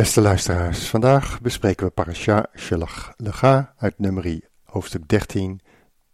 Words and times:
Beste 0.00 0.20
luisteraars, 0.20 0.88
vandaag 0.88 1.40
bespreken 1.40 1.86
we 1.86 1.92
Parasha 1.92 2.46
Shelach 2.56 3.12
Lega 3.16 3.74
uit 3.78 3.98
nummerie 3.98 4.44
hoofdstuk 4.64 5.08
13 5.08 5.60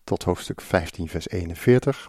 tot 0.04 0.22
hoofdstuk 0.22 0.60
15 0.60 1.08
vers 1.08 1.28
41. 1.28 2.06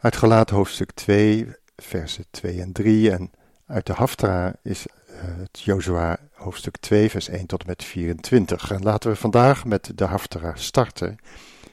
Uit 0.00 0.16
Gelaten 0.16 0.56
hoofdstuk 0.56 0.90
2 0.90 1.46
versen 1.76 2.24
2 2.30 2.60
en 2.60 2.72
3 2.72 3.10
en 3.10 3.30
uit 3.66 3.86
de 3.86 3.92
Haftra 3.92 4.54
is 4.62 4.86
uh, 4.86 5.16
het 5.18 5.60
Jozua 5.60 6.18
hoofdstuk 6.32 6.76
2 6.76 7.10
vers 7.10 7.28
1 7.28 7.46
tot 7.46 7.60
en 7.60 7.66
met 7.66 7.84
24. 7.84 8.70
En 8.70 8.82
laten 8.82 9.10
we 9.10 9.16
vandaag 9.16 9.64
met 9.64 9.92
de 9.94 10.04
Haftra 10.04 10.52
starten 10.54 11.16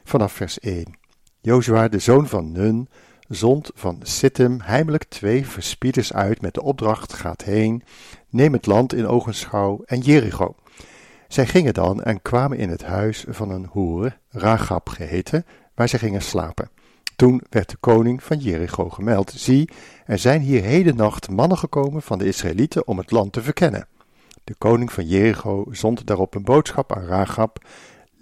vanaf 0.03 0.33
vers 0.33 0.59
1. 0.59 0.97
Jozua, 1.39 1.87
de 1.87 1.99
zoon 1.99 2.27
van 2.27 2.51
Nun, 2.51 2.89
zond 3.35 3.71
van 3.73 3.99
Sittim 4.03 4.59
heimelijk 4.63 5.03
twee 5.03 5.47
verspieders 5.47 6.13
uit 6.13 6.41
met 6.41 6.53
de 6.53 6.61
opdracht: 6.61 7.13
gaat 7.13 7.43
heen, 7.43 7.83
neem 8.29 8.53
het 8.53 8.65
land 8.65 8.93
in 8.93 9.07
ogenschouw 9.07 9.81
en 9.85 9.99
Jericho. 9.99 10.55
Zij 11.27 11.45
gingen 11.45 11.73
dan 11.73 12.03
en 12.03 12.21
kwamen 12.21 12.57
in 12.57 12.69
het 12.69 12.83
huis 12.83 13.25
van 13.27 13.49
een 13.49 13.67
hoer, 13.71 14.17
Ragab 14.29 14.89
geheten, 14.89 15.45
waar 15.75 15.89
zij 15.89 15.99
gingen 15.99 16.21
slapen. 16.21 16.69
Toen 17.15 17.41
werd 17.49 17.69
de 17.69 17.77
koning 17.79 18.23
van 18.23 18.37
Jericho 18.37 18.89
gemeld: 18.89 19.31
Zie, 19.35 19.69
er 20.05 20.19
zijn 20.19 20.41
hier 20.41 20.63
heden 20.63 20.95
nacht 20.95 21.29
mannen 21.29 21.57
gekomen 21.57 22.01
van 22.01 22.17
de 22.17 22.25
Israëlieten 22.25 22.87
om 22.87 22.97
het 22.97 23.11
land 23.11 23.33
te 23.33 23.41
verkennen. 23.41 23.87
De 24.43 24.55
koning 24.57 24.91
van 24.91 25.07
Jericho 25.07 25.65
zond 25.71 26.07
daarop 26.07 26.35
een 26.35 26.43
boodschap 26.43 26.95
aan 26.95 27.05
Ragab 27.05 27.59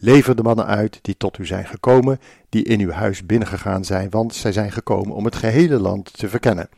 Lever 0.02 0.36
de 0.36 0.44
mannen 0.44 0.66
uit 0.66 1.00
die 1.02 1.17
tot 1.17 1.38
u 1.38 1.45
zijn 1.45 1.66
gekomen, 1.66 2.19
die 2.50 2.64
in 2.64 2.80
uw 2.80 2.92
huis 2.92 3.25
binnengegaan 3.25 3.86
zijn, 3.86 4.09
want 4.09 4.36
zij 4.36 4.52
zijn 4.52 4.72
gekomen 4.72 5.16
om 5.16 5.25
het 5.25 5.36
gehele 5.36 5.80
land 5.80 6.17
te 6.17 6.30
verkennen. 6.30 6.69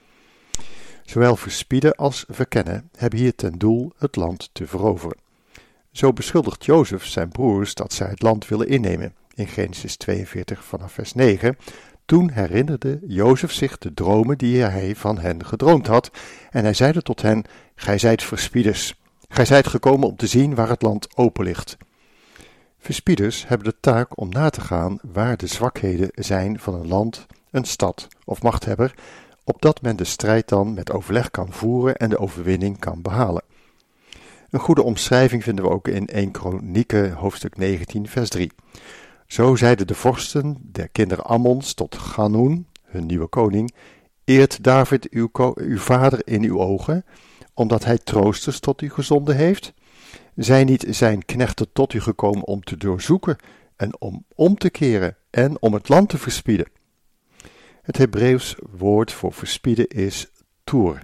Zowel 1.03 1.35
verspieden 1.35 1.95
als 1.95 2.25
verkennen 2.29 2.89
hebben 2.97 3.19
hier 3.19 3.35
ten 3.35 3.57
doel 3.57 3.91
het 3.97 4.15
land 4.15 4.49
te 4.53 4.67
veroveren. 4.67 5.17
Zo 5.91 6.13
beschuldigt 6.13 6.65
Jozef 6.65 7.05
zijn 7.05 7.29
broers 7.29 7.73
dat 7.73 7.93
zij 7.93 8.07
het 8.07 8.21
land 8.21 8.47
willen 8.47 8.67
innemen. 8.67 9.13
In 9.33 9.47
Genesis 9.47 9.95
42 9.95 10.63
vanaf 10.63 10.91
vers 10.91 11.13
9. 11.13 11.57
Toen 12.05 12.31
herinnerde 12.31 12.99
Jozef 13.07 13.51
zich 13.51 13.77
de 13.77 13.93
dromen 13.93 14.37
die 14.37 14.61
hij 14.61 14.95
van 14.95 15.17
hen 15.17 15.45
gedroomd 15.45 15.87
had, 15.87 16.11
en 16.49 16.63
hij 16.63 16.73
zeide 16.73 17.01
tot 17.01 17.21
hen: 17.21 17.43
Gij 17.75 17.97
zijt 17.97 18.23
verspieders. 18.23 18.99
Gij 19.27 19.45
zijt 19.45 19.67
gekomen 19.67 20.07
om 20.07 20.15
te 20.15 20.27
zien 20.27 20.55
waar 20.55 20.69
het 20.69 20.81
land 20.81 21.17
open 21.17 21.43
ligt. 21.43 21.77
Verspieders 22.83 23.47
hebben 23.47 23.67
de 23.67 23.79
taak 23.79 24.19
om 24.19 24.29
na 24.29 24.49
te 24.49 24.61
gaan 24.61 24.99
waar 25.01 25.37
de 25.37 25.47
zwakheden 25.47 26.09
zijn 26.13 26.59
van 26.59 26.73
een 26.73 26.87
land, 26.87 27.25
een 27.51 27.65
stad 27.65 28.07
of 28.25 28.41
machthebber, 28.41 28.93
opdat 29.43 29.81
men 29.81 29.95
de 29.95 30.03
strijd 30.03 30.49
dan 30.49 30.73
met 30.73 30.91
overleg 30.91 31.31
kan 31.31 31.51
voeren 31.51 31.97
en 31.97 32.09
de 32.09 32.17
overwinning 32.17 32.79
kan 32.79 33.01
behalen. 33.01 33.43
Een 34.49 34.59
goede 34.59 34.83
omschrijving 34.83 35.43
vinden 35.43 35.65
we 35.65 35.71
ook 35.71 35.87
in 35.87 36.07
1 36.07 36.31
Kronieken 36.31 37.11
hoofdstuk 37.11 37.57
19 37.57 38.07
vers 38.07 38.29
3. 38.29 38.51
Zo 39.27 39.55
zeiden 39.55 39.87
de 39.87 39.95
vorsten 39.95 40.57
der 40.61 40.89
kinderen 40.89 41.25
Ammons 41.25 41.73
tot 41.73 41.95
Ganoen, 41.95 42.67
hun 42.83 43.05
nieuwe 43.05 43.27
koning, 43.27 43.73
eert 44.25 44.63
David 44.63 45.09
uw, 45.09 45.29
uw 45.55 45.77
vader 45.77 46.27
in 46.27 46.43
uw 46.43 46.59
ogen, 46.59 47.05
omdat 47.53 47.85
hij 47.85 47.97
troosters 47.97 48.59
tot 48.59 48.81
u 48.81 48.89
gezonden 48.89 49.35
heeft? 49.35 49.73
Zijn 50.35 50.65
niet 50.65 50.85
zijn 50.89 51.25
knechten 51.25 51.71
tot 51.71 51.93
u 51.93 52.01
gekomen 52.01 52.45
om 52.45 52.63
te 52.63 52.77
doorzoeken 52.77 53.37
en 53.75 54.01
om 54.01 54.25
om 54.35 54.57
te 54.57 54.69
keren 54.69 55.17
en 55.29 55.61
om 55.61 55.73
het 55.73 55.89
land 55.89 56.09
te 56.09 56.17
verspieden? 56.17 56.67
Het 57.81 57.97
Hebreeuws 57.97 58.55
woord 58.71 59.11
voor 59.11 59.33
verspieden 59.33 59.87
is 59.87 60.31
toer. 60.63 61.01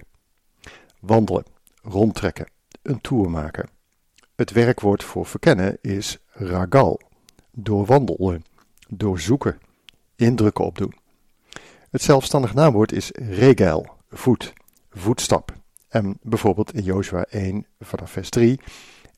Wandelen, 1.00 1.44
rondtrekken, 1.82 2.46
een 2.82 3.00
toer 3.00 3.30
maken. 3.30 3.68
Het 4.36 4.50
werkwoord 4.50 5.04
voor 5.04 5.26
verkennen 5.26 5.78
is 5.80 6.18
ragal, 6.28 7.00
doorwandelen, 7.52 8.44
doorzoeken, 8.88 9.58
indrukken 10.16 10.64
opdoen. 10.64 10.94
Het 11.90 12.02
zelfstandig 12.02 12.54
naamwoord 12.54 12.92
is 12.92 13.10
regel, 13.12 13.86
voet, 14.10 14.52
voetstap. 14.90 15.52
En 15.88 16.18
bijvoorbeeld 16.22 16.74
in 16.74 16.82
Jozua 16.82 17.24
1 17.24 17.66
vanaf 17.80 18.10
vers 18.10 18.30
3 18.30 18.60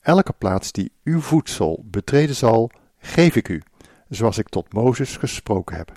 Elke 0.01 0.33
plaats 0.33 0.71
die 0.71 0.91
uw 1.03 1.21
voedsel 1.21 1.83
betreden 1.85 2.35
zal, 2.35 2.71
geef 2.97 3.35
ik 3.35 3.47
u, 3.49 3.61
zoals 4.09 4.37
ik 4.37 4.49
tot 4.49 4.73
Mozes 4.73 5.17
gesproken 5.17 5.75
heb. 5.75 5.91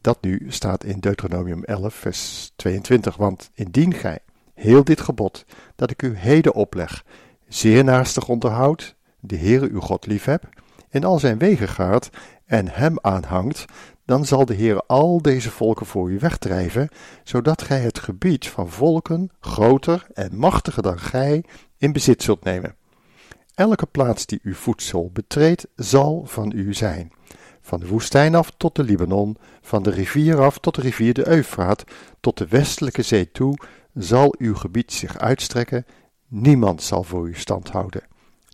Dat 0.00 0.22
nu 0.22 0.46
staat 0.48 0.84
in 0.84 1.00
Deuteronomium 1.00 1.64
11, 1.64 1.94
vers 1.94 2.52
22, 2.56 3.16
want 3.16 3.50
indien 3.54 3.94
gij 3.94 4.18
heel 4.54 4.84
dit 4.84 5.00
gebod 5.00 5.44
dat 5.76 5.90
ik 5.90 6.02
u 6.02 6.16
heden 6.16 6.54
opleg, 6.54 7.04
zeer 7.48 7.84
naastig 7.84 8.28
onderhoudt, 8.28 8.94
de 9.20 9.36
Heere 9.36 9.68
uw 9.70 9.80
God 9.80 10.06
liefheb, 10.06 10.48
in 10.88 11.04
al 11.04 11.18
zijn 11.18 11.38
wegen 11.38 11.68
gaat 11.68 12.10
en 12.44 12.68
hem 12.68 12.96
aanhangt, 13.00 13.64
dan 14.04 14.24
zal 14.24 14.44
de 14.44 14.54
Heer 14.54 14.82
al 14.86 15.22
deze 15.22 15.50
volken 15.50 15.86
voor 15.86 16.10
u 16.10 16.18
wegdrijven, 16.18 16.88
zodat 17.24 17.62
gij 17.62 17.80
het 17.80 17.98
gebied 17.98 18.48
van 18.48 18.68
volken, 18.68 19.30
groter 19.40 20.06
en 20.12 20.36
machtiger 20.36 20.82
dan 20.82 20.98
gij, 20.98 21.44
in 21.76 21.92
bezit 21.92 22.22
zult 22.22 22.44
nemen. 22.44 22.78
Elke 23.60 23.86
plaats 23.86 24.26
die 24.26 24.40
uw 24.42 24.54
voedsel 24.54 25.10
betreedt, 25.12 25.66
zal 25.76 26.22
van 26.26 26.52
u 26.54 26.74
zijn. 26.74 27.12
Van 27.60 27.80
de 27.80 27.86
woestijn 27.86 28.34
af 28.34 28.52
tot 28.56 28.76
de 28.76 28.82
Libanon, 28.82 29.36
van 29.60 29.82
de 29.82 29.90
rivier 29.90 30.40
af 30.40 30.58
tot 30.58 30.74
de 30.74 30.80
rivier 30.80 31.14
de 31.14 31.28
Eufraat, 31.28 31.84
tot 32.20 32.38
de 32.38 32.46
westelijke 32.48 33.02
zee 33.02 33.30
toe, 33.32 33.56
zal 33.94 34.34
uw 34.38 34.54
gebied 34.54 34.92
zich 34.92 35.18
uitstrekken. 35.18 35.86
Niemand 36.28 36.82
zal 36.82 37.02
voor 37.02 37.28
u 37.28 37.34
stand 37.34 37.70
houden. 37.70 38.02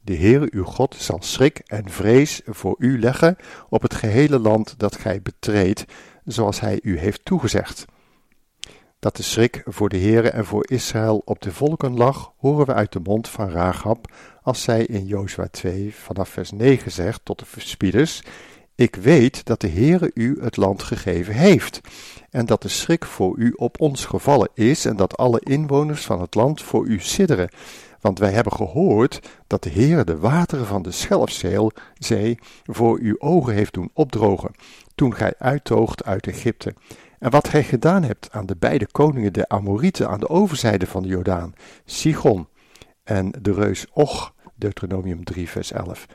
De 0.04 0.16
Heere 0.16 0.48
uw 0.50 0.64
God 0.64 0.94
zal 0.98 1.22
schrik 1.22 1.58
en 1.58 1.90
vrees 1.90 2.40
voor 2.44 2.74
u 2.78 3.00
leggen 3.00 3.36
op 3.68 3.82
het 3.82 3.94
gehele 3.94 4.38
land 4.38 4.74
dat 4.78 4.96
gij 4.96 5.22
betreedt, 5.22 5.84
zoals 6.24 6.60
hij 6.60 6.78
u 6.82 6.98
heeft 6.98 7.24
toegezegd. 7.24 7.84
Dat 9.06 9.16
de 9.16 9.22
schrik 9.22 9.62
voor 9.64 9.88
de 9.88 9.98
Heere 9.98 10.30
en 10.30 10.44
voor 10.44 10.70
Israël 10.70 11.22
op 11.24 11.42
de 11.42 11.52
volken 11.52 11.96
lag, 11.96 12.32
horen 12.36 12.66
we 12.66 12.74
uit 12.74 12.92
de 12.92 13.00
mond 13.02 13.28
van 13.28 13.50
Rahab, 13.50 14.12
als 14.42 14.62
zij 14.62 14.84
in 14.84 15.06
Jozua 15.06 15.48
2 15.50 15.94
vanaf 15.94 16.28
vers 16.28 16.50
9 16.50 16.90
zegt 16.90 17.20
tot 17.24 17.38
de 17.38 17.44
verspieders, 17.44 18.22
ik 18.74 18.94
weet 18.94 19.44
dat 19.44 19.60
de 19.60 19.68
Heere 19.68 20.10
u 20.14 20.38
het 20.40 20.56
land 20.56 20.82
gegeven 20.82 21.34
heeft, 21.34 21.80
en 22.30 22.46
dat 22.46 22.62
de 22.62 22.68
schrik 22.68 23.04
voor 23.04 23.36
u 23.38 23.52
op 23.56 23.80
ons 23.80 24.04
gevallen 24.04 24.48
is, 24.54 24.84
en 24.84 24.96
dat 24.96 25.16
alle 25.16 25.40
inwoners 25.40 26.04
van 26.04 26.20
het 26.20 26.34
land 26.34 26.62
voor 26.62 26.86
u 26.86 27.00
sidderen. 27.00 27.50
Want 28.00 28.18
wij 28.18 28.30
hebben 28.30 28.52
gehoord 28.52 29.28
dat 29.46 29.62
de 29.62 29.70
Heere 29.70 30.04
de 30.04 30.18
wateren 30.18 30.66
van 30.66 30.82
de 30.82 30.90
Schelfzee 30.90 32.38
voor 32.64 32.98
uw 32.98 33.16
ogen 33.18 33.54
heeft 33.54 33.74
doen 33.74 33.90
opdrogen, 33.92 34.54
toen 34.94 35.14
gij 35.14 35.34
uittoogt 35.38 36.04
uit 36.04 36.26
Egypte. 36.26 36.74
En 37.18 37.30
wat 37.30 37.48
gij 37.48 37.64
gedaan 37.64 38.02
hebt 38.02 38.32
aan 38.32 38.46
de 38.46 38.56
beide 38.56 38.86
koningen 38.86 39.32
de 39.32 39.48
Amorieten 39.48 40.08
aan 40.08 40.20
de 40.20 40.28
overzijde 40.28 40.86
van 40.86 41.02
de 41.02 41.08
Jordaan, 41.08 41.52
Sigon 41.84 42.48
en 43.04 43.30
de 43.40 43.52
reus 43.52 43.86
Och, 43.92 44.34
Deuteronomium 44.54 45.24
3 45.24 45.48
vers 45.48 45.72
11, 45.72 46.06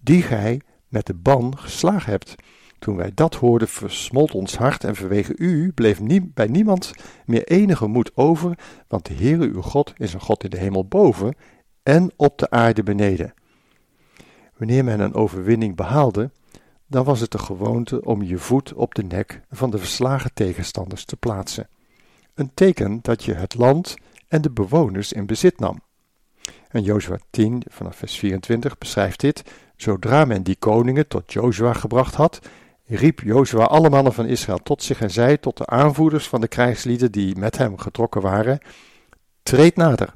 die 0.00 0.22
gij 0.22 0.60
met 0.88 1.06
de 1.06 1.14
ban 1.14 1.58
geslagen 1.58 2.10
hebt. 2.10 2.34
Toen 2.78 2.96
wij 2.96 3.10
dat 3.14 3.34
hoorden, 3.34 3.68
versmolt 3.68 4.34
ons 4.34 4.56
hart 4.56 4.84
en 4.84 4.96
vanwege 4.96 5.36
u 5.36 5.72
bleef 5.72 6.00
bij 6.34 6.46
niemand 6.46 6.92
meer 7.26 7.44
enige 7.44 7.86
moed 7.86 8.10
over, 8.14 8.58
want 8.88 9.06
de 9.06 9.14
Heere 9.14 9.48
uw 9.48 9.62
God 9.62 9.92
is 9.96 10.14
een 10.14 10.20
God 10.20 10.44
in 10.44 10.50
de 10.50 10.58
hemel 10.58 10.86
boven 10.86 11.34
en 11.82 12.12
op 12.16 12.38
de 12.38 12.50
aarde 12.50 12.82
beneden. 12.82 13.34
Wanneer 14.56 14.84
men 14.84 15.00
een 15.00 15.14
overwinning 15.14 15.76
behaalde, 15.76 16.30
dan 16.90 17.04
was 17.04 17.20
het 17.20 17.30
de 17.30 17.38
gewoonte 17.38 18.04
om 18.04 18.22
je 18.22 18.38
voet 18.38 18.72
op 18.72 18.94
de 18.94 19.02
nek 19.02 19.40
van 19.50 19.70
de 19.70 19.78
verslagen 19.78 20.30
tegenstanders 20.34 21.04
te 21.04 21.16
plaatsen. 21.16 21.68
Een 22.34 22.50
teken 22.54 22.98
dat 23.02 23.24
je 23.24 23.34
het 23.34 23.54
land 23.54 23.96
en 24.28 24.42
de 24.42 24.50
bewoners 24.50 25.12
in 25.12 25.26
bezit 25.26 25.58
nam. 25.58 25.82
En 26.68 26.82
Jozua 26.82 27.18
10 27.30 27.62
vanaf 27.68 27.96
vers 27.96 28.18
24 28.18 28.78
beschrijft 28.78 29.20
dit. 29.20 29.42
Zodra 29.76 30.24
men 30.24 30.42
die 30.42 30.56
koningen 30.56 31.08
tot 31.08 31.32
Jozua 31.32 31.72
gebracht 31.72 32.14
had, 32.14 32.40
riep 32.86 33.20
Jozua 33.20 33.64
alle 33.64 33.90
mannen 33.90 34.12
van 34.12 34.26
Israël 34.26 34.58
tot 34.62 34.82
zich 34.82 35.00
en 35.00 35.10
zei 35.10 35.40
tot 35.40 35.56
de 35.56 35.66
aanvoerders 35.66 36.28
van 36.28 36.40
de 36.40 36.48
krijgslieden 36.48 37.12
die 37.12 37.36
met 37.36 37.56
hem 37.56 37.78
getrokken 37.78 38.20
waren: 38.20 38.58
Treed 39.42 39.76
nader, 39.76 40.14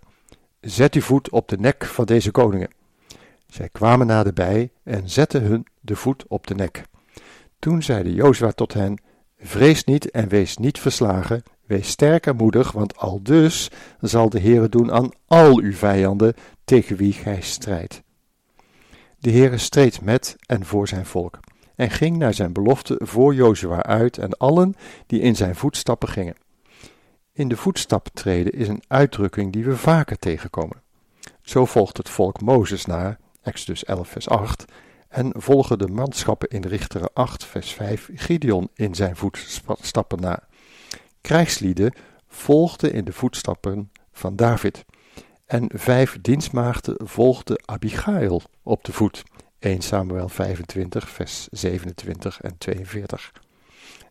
zet 0.61 0.94
uw 0.94 1.00
voet 1.00 1.31
op 1.31 1.49
de 1.49 1.59
nek 1.59 1.85
van 1.85 2.05
deze 2.05 2.31
koningen. 2.31 2.71
Zij 3.54 3.68
kwamen 3.68 4.06
naderbij 4.06 4.72
en 4.82 5.10
zetten 5.10 5.42
hun 5.42 5.66
de 5.80 5.96
voet 5.96 6.24
op 6.28 6.46
de 6.46 6.54
nek. 6.54 6.82
Toen 7.58 7.82
zeide 7.82 8.14
Jozua 8.14 8.50
tot 8.50 8.72
hen: 8.72 9.00
Vrees 9.38 9.84
niet 9.84 10.10
en 10.10 10.28
wees 10.28 10.56
niet 10.56 10.78
verslagen, 10.78 11.42
wees 11.66 11.88
sterk 11.88 12.26
en 12.26 12.36
moedig, 12.36 12.72
want 12.72 12.96
al 12.96 13.22
dus 13.22 13.70
zal 14.00 14.28
de 14.28 14.40
Heere 14.40 14.68
doen 14.68 14.92
aan 14.92 15.10
al 15.26 15.58
uw 15.58 15.72
vijanden 15.72 16.34
tegen 16.64 16.96
wie 16.96 17.12
gij 17.12 17.40
strijdt. 17.40 18.02
De 19.18 19.30
Heere 19.30 19.58
streed 19.58 20.00
met 20.00 20.36
en 20.46 20.64
voor 20.64 20.88
zijn 20.88 21.06
volk 21.06 21.40
en 21.74 21.90
ging 21.90 22.16
naar 22.16 22.34
zijn 22.34 22.52
belofte 22.52 23.00
voor 23.02 23.34
Jozua 23.34 23.82
uit 23.82 24.18
en 24.18 24.36
allen 24.36 24.74
die 25.06 25.20
in 25.20 25.36
zijn 25.36 25.54
voetstappen 25.54 26.08
gingen. 26.08 26.36
In 27.32 27.48
de 27.48 27.56
voetstappen 27.56 28.12
treden 28.12 28.52
is 28.52 28.68
een 28.68 28.82
uitdrukking 28.88 29.52
die 29.52 29.64
we 29.64 29.76
vaker 29.76 30.18
tegenkomen. 30.18 30.82
Zo 31.42 31.64
volgt 31.64 31.96
het 31.96 32.08
volk 32.08 32.40
Mozes 32.40 32.86
na, 32.86 33.18
Exodus 33.44 33.85
11 33.85 34.08
vers 34.08 34.29
8, 34.29 34.64
en 35.08 35.32
volgen 35.37 35.79
de 35.79 35.88
manschappen 35.88 36.49
in 36.49 36.64
Richteren 36.64 37.12
8 37.12 37.44
vers 37.44 37.73
5 37.73 38.11
Gideon 38.14 38.69
in 38.75 38.94
zijn 38.94 39.17
voetstappen 39.17 40.20
na. 40.20 40.43
Krijgslieden 41.20 41.93
volgden 42.29 42.93
in 42.93 43.05
de 43.05 43.12
voetstappen 43.12 43.91
van 44.12 44.37
David. 44.37 44.85
En 45.46 45.70
vijf 45.75 46.19
dienstmaagden 46.20 47.08
volgden 47.08 47.62
Abigail 47.64 48.43
op 48.62 48.85
de 48.85 48.93
voet. 48.93 49.23
1 49.58 49.82
Samuel 49.82 50.29
25, 50.29 51.08
vers 51.11 51.49
27 51.50 52.40
en 52.40 52.58
42. 52.58 53.32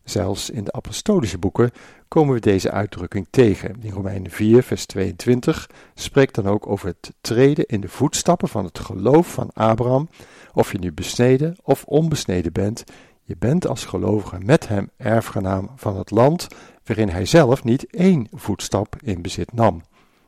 Zelfs 0.03 0.50
in 0.50 0.63
de 0.63 0.71
apostolische 0.71 1.38
boeken 1.38 1.71
komen 2.07 2.33
we 2.33 2.39
deze 2.39 2.71
uitdrukking 2.71 3.27
tegen. 3.29 3.75
In 3.81 3.91
Romeinen 3.91 4.31
4, 4.31 4.63
vers 4.63 4.85
22 4.85 5.69
spreekt 5.94 6.35
dan 6.35 6.47
ook 6.47 6.67
over 6.67 6.88
het 6.88 7.13
treden 7.21 7.65
in 7.65 7.81
de 7.81 7.89
voetstappen 7.89 8.47
van 8.47 8.65
het 8.65 8.79
geloof 8.79 9.33
van 9.33 9.50
Abraham. 9.53 10.09
Of 10.53 10.71
je 10.71 10.79
nu 10.79 10.94
besneden 10.94 11.55
of 11.63 11.83
onbesneden 11.83 12.53
bent, 12.53 12.83
je 13.23 13.35
bent 13.38 13.67
als 13.67 13.85
gelovige 13.85 14.38
met 14.39 14.67
hem 14.67 14.89
erfgenaam 14.97 15.69
van 15.75 15.97
het 15.97 16.11
land 16.11 16.47
waarin 16.83 17.09
hij 17.09 17.25
zelf 17.25 17.63
niet 17.63 17.85
één 17.95 18.27
voetstap 18.31 18.95
in 19.03 19.21
bezit 19.21 19.53
nam. 19.53 19.81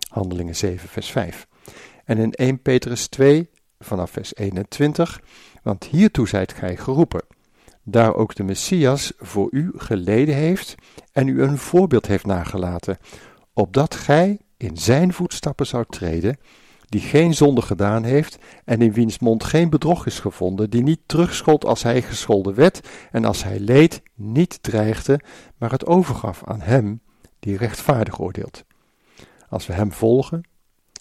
Handelingen 0.10 0.56
7, 0.56 0.90
vers 0.90 1.12
5. 1.12 1.48
En 2.06 2.18
in 2.18 2.32
1 2.32 2.62
Petrus 2.62 3.08
2, 3.08 3.50
vanaf 3.80 4.12
vers 4.12 4.36
21, 4.36 5.22
want 5.64 5.84
hiertoe 5.84 6.28
zijt 6.28 6.54
gij 6.54 6.78
geroepen, 6.78 7.22
daar 7.86 8.16
ook 8.16 8.36
de 8.36 8.44
Messias 8.44 9.14
voor 9.18 9.48
u 9.52 9.72
geleden 9.76 10.36
heeft 10.36 10.76
en 11.12 11.28
u 11.28 11.42
een 11.42 11.58
voorbeeld 11.58 12.06
heeft 12.08 12.26
nagelaten, 12.26 12.98
opdat 13.54 13.96
gij 13.96 14.40
in 14.58 14.78
zijn 14.78 15.14
voetstappen 15.14 15.68
zou 15.68 15.86
treden, 15.90 16.38
die 16.86 17.02
geen 17.02 17.34
zonde 17.34 17.62
gedaan 17.62 18.04
heeft 18.04 18.38
en 18.66 18.82
in 18.82 18.94
wiens 18.94 19.20
mond 19.20 19.44
geen 19.44 19.70
bedrog 19.70 20.06
is 20.06 20.20
gevonden, 20.20 20.70
die 20.70 20.84
niet 20.84 21.00
terugschold 21.06 21.66
als 21.66 21.84
hij 21.84 22.02
gescholden 22.02 22.56
werd 22.56 22.88
en 23.12 23.26
als 23.26 23.44
hij 23.44 23.60
leed 23.60 24.02
niet 24.14 24.64
dreigde, 24.64 25.20
maar 25.58 25.72
het 25.72 25.86
overgaf 25.86 26.44
aan 26.46 26.62
hem 26.62 27.02
die 27.40 27.58
rechtvaardig 27.58 28.20
oordeelt. 28.20 28.64
Als 29.50 29.68
we 29.68 29.74
hem 29.74 29.92
volgen, 29.92 30.44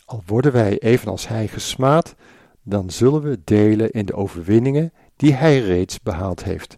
al 0.05 0.23
worden 0.27 0.53
wij 0.53 0.79
evenals 0.79 1.29
hij 1.29 1.49
gesmaad, 1.49 2.15
dan 2.63 2.91
zullen 2.91 3.23
we 3.23 3.41
delen 3.45 3.91
in 3.91 4.07
de 4.07 4.15
overwinningen 4.15 4.93
die 5.25 5.35
hij 5.35 5.61
reeds 5.61 6.01
behaald 6.01 6.45
heeft. 6.45 6.75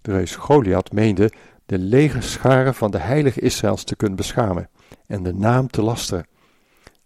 De 0.00 0.12
reus 0.12 0.36
Goliath 0.36 0.92
meende 0.92 1.32
de 1.66 1.78
legerscharen 1.78 2.74
van 2.74 2.90
de 2.90 2.98
heilige 2.98 3.40
Israëls 3.40 3.84
te 3.84 3.96
kunnen 3.96 4.16
beschamen 4.16 4.68
en 5.06 5.22
de 5.22 5.34
naam 5.34 5.68
te 5.68 5.82
lasteren. 5.82 6.26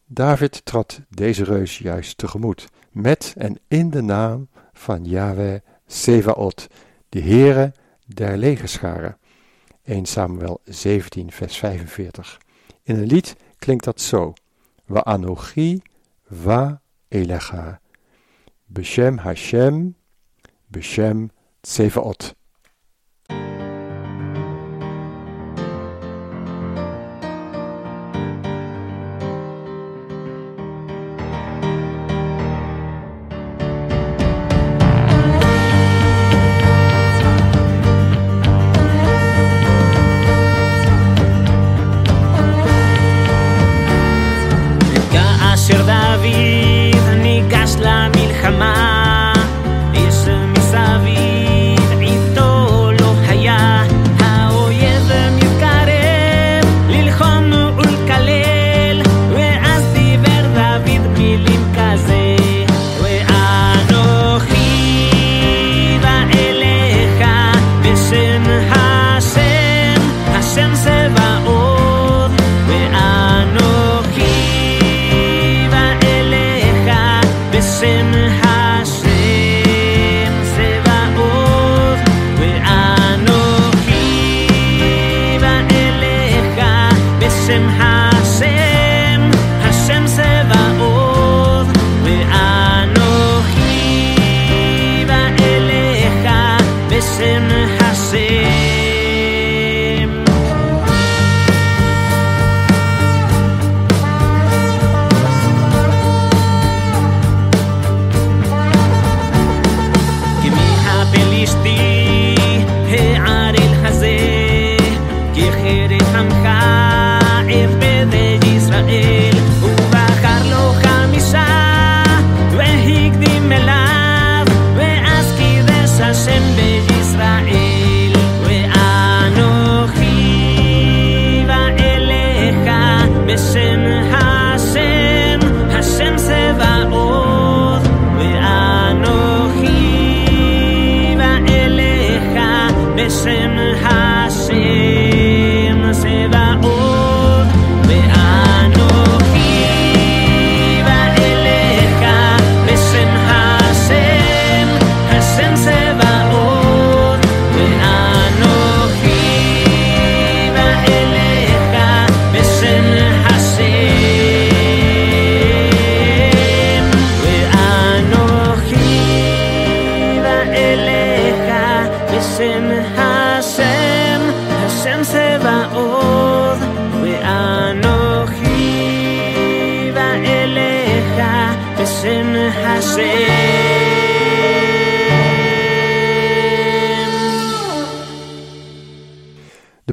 David 0.06 0.64
trad 0.64 1.00
deze 1.08 1.44
reus 1.44 1.79
juist 1.79 2.19
tegemoet, 2.19 2.69
met 2.91 3.35
en 3.38 3.58
in 3.69 3.91
de 3.91 4.03
naam 4.03 4.49
van 4.73 5.05
Yahweh 5.05 5.61
Sevaot, 5.87 6.67
de 7.08 7.20
Heere 7.20 7.73
der 8.06 8.37
legerscharen. 8.37 9.19
1 9.82 10.06
Samuel 10.06 10.61
17 10.64 11.32
vers 11.32 11.58
45. 11.58 12.41
In 12.82 12.97
een 12.97 13.06
lied 13.06 13.37
klinkt 13.58 13.85
dat 13.85 14.00
zo. 14.00 14.32
Wa 14.85 15.05
anochi 15.05 15.82
va 16.31 16.81
elecha. 17.08 17.81
Beshem 18.67 19.19
Hashem, 19.19 19.97
Beshem 20.71 21.31
Tsevaot. 21.63 22.35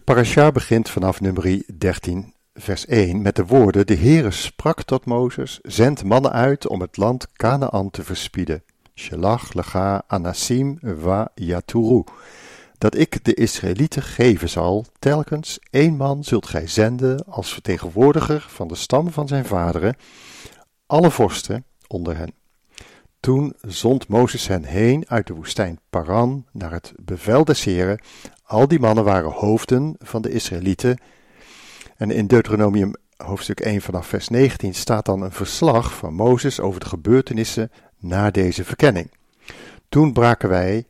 Parasha 0.03 0.51
begint 0.51 0.89
vanaf 0.89 1.21
nummer 1.21 1.63
13, 1.77 2.33
vers 2.53 2.85
1 2.85 3.21
met 3.21 3.35
de 3.35 3.45
woorden: 3.45 3.87
De 3.87 3.95
Heere 3.95 4.31
sprak 4.31 4.83
tot 4.83 5.05
Mozes: 5.05 5.59
Zend 5.61 6.03
mannen 6.03 6.31
uit 6.31 6.67
om 6.67 6.81
het 6.81 6.97
land 6.97 7.27
Canaan 7.33 7.89
te 7.89 8.03
verspieden. 8.03 8.63
Shelach 8.95 9.53
lega 9.53 10.03
anasim 10.07 10.79
va 10.81 11.31
yaturu. 11.35 12.03
Dat 12.77 12.97
ik 12.97 13.23
de 13.23 13.33
Israëlieten 13.33 14.01
geven 14.01 14.49
zal, 14.49 14.85
telkens 14.99 15.59
één 15.69 15.95
man 15.95 16.23
zult 16.23 16.47
gij 16.47 16.67
zenden 16.67 17.25
als 17.25 17.53
vertegenwoordiger 17.53 18.45
van 18.49 18.67
de 18.67 18.75
stam 18.75 19.11
van 19.11 19.27
zijn 19.27 19.45
vaderen, 19.45 19.95
alle 20.85 21.11
vorsten 21.11 21.65
onder 21.87 22.17
hen. 22.17 22.33
Toen 23.19 23.53
zond 23.61 24.07
Mozes 24.07 24.47
hen 24.47 24.63
heen 24.63 25.03
uit 25.07 25.27
de 25.27 25.33
woestijn 25.33 25.79
Paran 25.89 26.45
naar 26.51 26.71
het 26.71 26.93
bevel 27.01 27.45
des 27.45 27.63
Heren. 27.63 27.99
Al 28.53 28.67
die 28.67 28.79
mannen 28.79 29.03
waren 29.03 29.31
hoofden 29.31 29.95
van 29.99 30.21
de 30.21 30.29
Israëlieten. 30.29 30.97
En 31.97 32.11
in 32.11 32.27
Deuteronomium 32.27 32.93
hoofdstuk 33.17 33.59
1 33.59 33.81
vanaf 33.81 34.07
vers 34.07 34.27
19 34.27 34.73
staat 34.73 35.05
dan 35.05 35.21
een 35.21 35.31
verslag 35.31 35.93
van 35.93 36.13
Mozes 36.13 36.59
over 36.59 36.79
de 36.79 36.85
gebeurtenissen 36.85 37.71
na 37.99 38.31
deze 38.31 38.63
verkenning. 38.63 39.11
Toen 39.89 40.13
braken 40.13 40.49
wij 40.49 40.85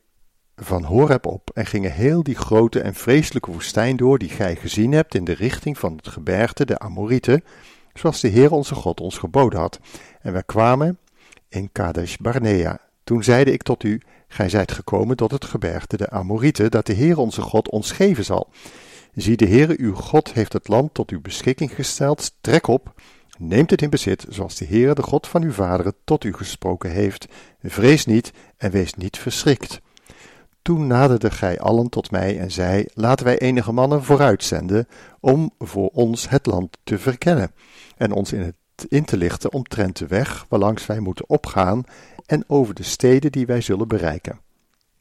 van 0.56 0.84
Horeb 0.84 1.26
op 1.26 1.50
en 1.54 1.66
gingen 1.66 1.92
heel 1.92 2.24
die 2.24 2.36
grote 2.36 2.82
en 2.82 2.94
vreselijke 2.94 3.52
woestijn 3.52 3.98
door 3.98 4.18
die 4.18 4.30
gij 4.30 4.56
gezien 4.56 4.92
hebt 4.92 5.16
in 5.16 5.24
de 5.24 5.34
richting 5.34 5.78
van 5.78 5.96
het 5.96 6.08
gebergte 6.08 6.66
de 6.66 6.80
Amorieten, 6.80 7.44
zoals 7.94 8.22
de 8.22 8.28
Heer 8.28 8.52
onze 8.52 8.76
God 8.76 9.02
ons 9.02 9.18
geboden 9.18 9.60
had. 9.60 9.80
En 10.22 10.34
wij 10.34 10.44
kwamen 10.44 11.00
in 11.50 11.70
Kadesh 11.72 12.16
Barnea. 12.16 12.80
Toen 13.04 13.24
zeide 13.24 13.52
ik 13.52 13.64
tot 13.64 13.84
u, 13.84 14.02
gij 14.34 14.50
zijt 14.50 14.72
gekomen 14.72 15.16
tot 15.16 15.32
het 15.32 15.46
gebergte 15.46 15.98
de 15.98 16.10
Amorieten, 16.10 16.72
dat 16.72 16.86
de 16.86 16.94
Heer 16.94 17.18
onze 17.18 17.42
God 17.42 17.70
ons 17.70 17.92
geven 17.92 18.26
zal. 18.26 18.50
Zie, 19.16 19.38
de 19.38 19.48
Heere 19.48 19.76
uw 19.78 19.94
God 19.94 20.34
heeft 20.34 20.54
het 20.54 20.68
land 20.68 20.94
tot 20.94 21.10
uw 21.10 21.22
beschikking 21.22 21.76
gesteld, 21.76 22.34
trek 22.42 22.68
op, 22.68 22.94
neemt 23.38 23.70
het 23.70 23.82
in 23.82 23.90
bezit, 23.90 24.26
zoals 24.30 24.56
de 24.56 24.66
Heere, 24.66 24.94
de 24.94 25.02
God 25.02 25.28
van 25.28 25.44
uw 25.44 25.52
vaderen, 25.52 25.94
tot 26.04 26.24
u 26.24 26.34
gesproken 26.34 26.92
heeft. 26.92 27.28
Vrees 27.62 28.06
niet 28.06 28.32
en 28.58 28.72
wees 28.72 28.94
niet 28.94 29.18
verschrikt. 29.18 29.82
Toen 30.62 30.88
naderde 30.88 31.32
gij 31.32 31.60
allen 31.60 31.90
tot 31.90 32.12
mij 32.12 32.40
en 32.40 32.52
zei, 32.52 32.86
laten 32.94 33.26
wij 33.26 33.40
enige 33.40 33.72
mannen 33.72 34.04
vooruitzenden, 34.04 34.88
om 35.20 35.52
voor 35.60 35.90
ons 35.90 36.30
het 36.30 36.46
land 36.46 36.78
te 36.84 37.00
verkennen, 37.00 37.52
en 37.98 38.12
ons 38.12 38.34
in, 38.34 38.42
het, 38.42 38.56
in 38.86 39.06
te 39.06 39.18
lichten 39.18 39.54
omtrent 39.54 39.98
de 39.98 40.08
weg, 40.08 40.46
waarlangs 40.50 40.86
wij 40.86 41.00
moeten 41.00 41.30
opgaan, 41.30 41.84
en 42.26 42.44
over 42.48 42.74
de 42.74 42.84
steden 42.84 43.32
die 43.32 43.46
wij 43.46 43.62
zullen 43.62 43.88
bereiken. 43.88 44.40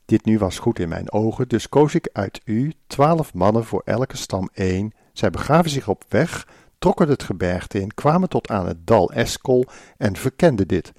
Dit 0.04 0.24
nu 0.24 0.38
was 0.38 0.58
goed 0.58 0.78
in 0.78 0.88
mijn 0.88 1.12
ogen, 1.12 1.48
dus 1.48 1.68
koos 1.68 1.94
ik 1.94 2.08
uit 2.12 2.40
u 2.44 2.72
twaalf 2.86 3.34
mannen 3.34 3.64
voor 3.64 3.82
elke 3.84 4.16
stam 4.16 4.48
één. 4.52 4.92
Zij 5.12 5.30
begaven 5.30 5.70
zich 5.70 5.88
op 5.88 6.04
weg, 6.08 6.46
trokken 6.78 7.08
het 7.08 7.22
gebergte 7.22 7.80
in, 7.80 7.94
kwamen 7.94 8.28
tot 8.28 8.48
aan 8.48 8.66
het 8.66 8.86
dal 8.86 9.12
Eskol 9.12 9.64
en 9.96 10.16
verkenden 10.16 10.68
dit. 10.68 10.92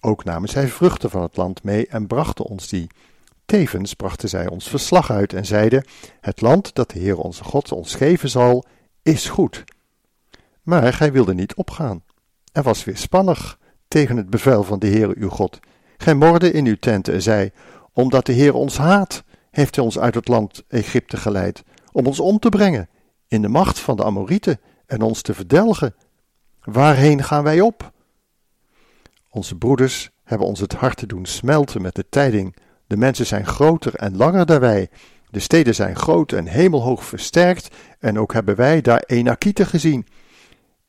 Ook 0.00 0.24
namen 0.24 0.48
zij 0.48 0.68
vruchten 0.68 1.10
van 1.10 1.22
het 1.22 1.36
land 1.36 1.62
mee 1.62 1.86
en 1.86 2.06
brachten 2.06 2.44
ons 2.44 2.68
die. 2.68 2.86
Tevens 3.46 3.94
brachten 3.94 4.28
zij 4.28 4.48
ons 4.48 4.68
verslag 4.68 5.10
uit 5.10 5.32
en 5.32 5.46
zeiden: 5.46 5.84
Het 6.20 6.40
land 6.40 6.74
dat 6.74 6.90
de 6.90 6.98
Heer 6.98 7.18
onze 7.18 7.44
God 7.44 7.72
ons 7.72 7.94
geven 7.94 8.28
zal, 8.28 8.64
is 9.02 9.28
goed. 9.28 9.64
Maar 10.62 10.92
gij 10.92 11.12
wilde 11.12 11.34
niet 11.34 11.54
opgaan. 11.54 12.02
Er 12.56 12.62
was 12.62 12.84
weer 12.84 12.96
spannig 12.96 13.58
tegen 13.88 14.16
het 14.16 14.30
bevel 14.30 14.64
van 14.64 14.78
de 14.78 14.86
Heer 14.86 15.16
uw 15.16 15.28
God. 15.28 15.58
Gij 15.96 16.14
morde 16.14 16.52
in 16.52 16.66
uw 16.66 16.76
tenten 16.76 17.14
en 17.14 17.22
zei: 17.22 17.50
Omdat 17.92 18.26
de 18.26 18.32
Heer 18.32 18.54
ons 18.54 18.76
haat, 18.76 19.24
heeft 19.50 19.76
hij 19.76 19.84
ons 19.84 19.98
uit 19.98 20.14
het 20.14 20.28
land 20.28 20.64
Egypte 20.68 21.16
geleid, 21.16 21.62
om 21.92 22.06
ons 22.06 22.20
om 22.20 22.38
te 22.38 22.48
brengen 22.48 22.88
in 23.28 23.42
de 23.42 23.48
macht 23.48 23.78
van 23.78 23.96
de 23.96 24.04
Amorieten 24.04 24.60
en 24.86 25.02
ons 25.02 25.22
te 25.22 25.34
verdelgen. 25.34 25.94
Waarheen 26.62 27.24
gaan 27.24 27.42
wij 27.42 27.60
op? 27.60 27.92
Onze 29.30 29.56
broeders 29.56 30.10
hebben 30.24 30.46
ons 30.46 30.60
het 30.60 30.72
hart 30.72 30.96
te 30.96 31.06
doen 31.06 31.26
smelten 31.26 31.82
met 31.82 31.94
de 31.94 32.08
tijding. 32.08 32.56
De 32.86 32.96
mensen 32.96 33.26
zijn 33.26 33.46
groter 33.46 33.94
en 33.94 34.16
langer 34.16 34.46
dan 34.46 34.60
wij. 34.60 34.90
De 35.30 35.40
steden 35.40 35.74
zijn 35.74 35.96
groot 35.96 36.32
en 36.32 36.46
hemelhoog 36.46 37.04
versterkt, 37.04 37.74
en 37.98 38.18
ook 38.18 38.32
hebben 38.32 38.56
wij 38.56 38.80
daar 38.80 39.02
Enakieten 39.06 39.66
gezien. 39.66 40.06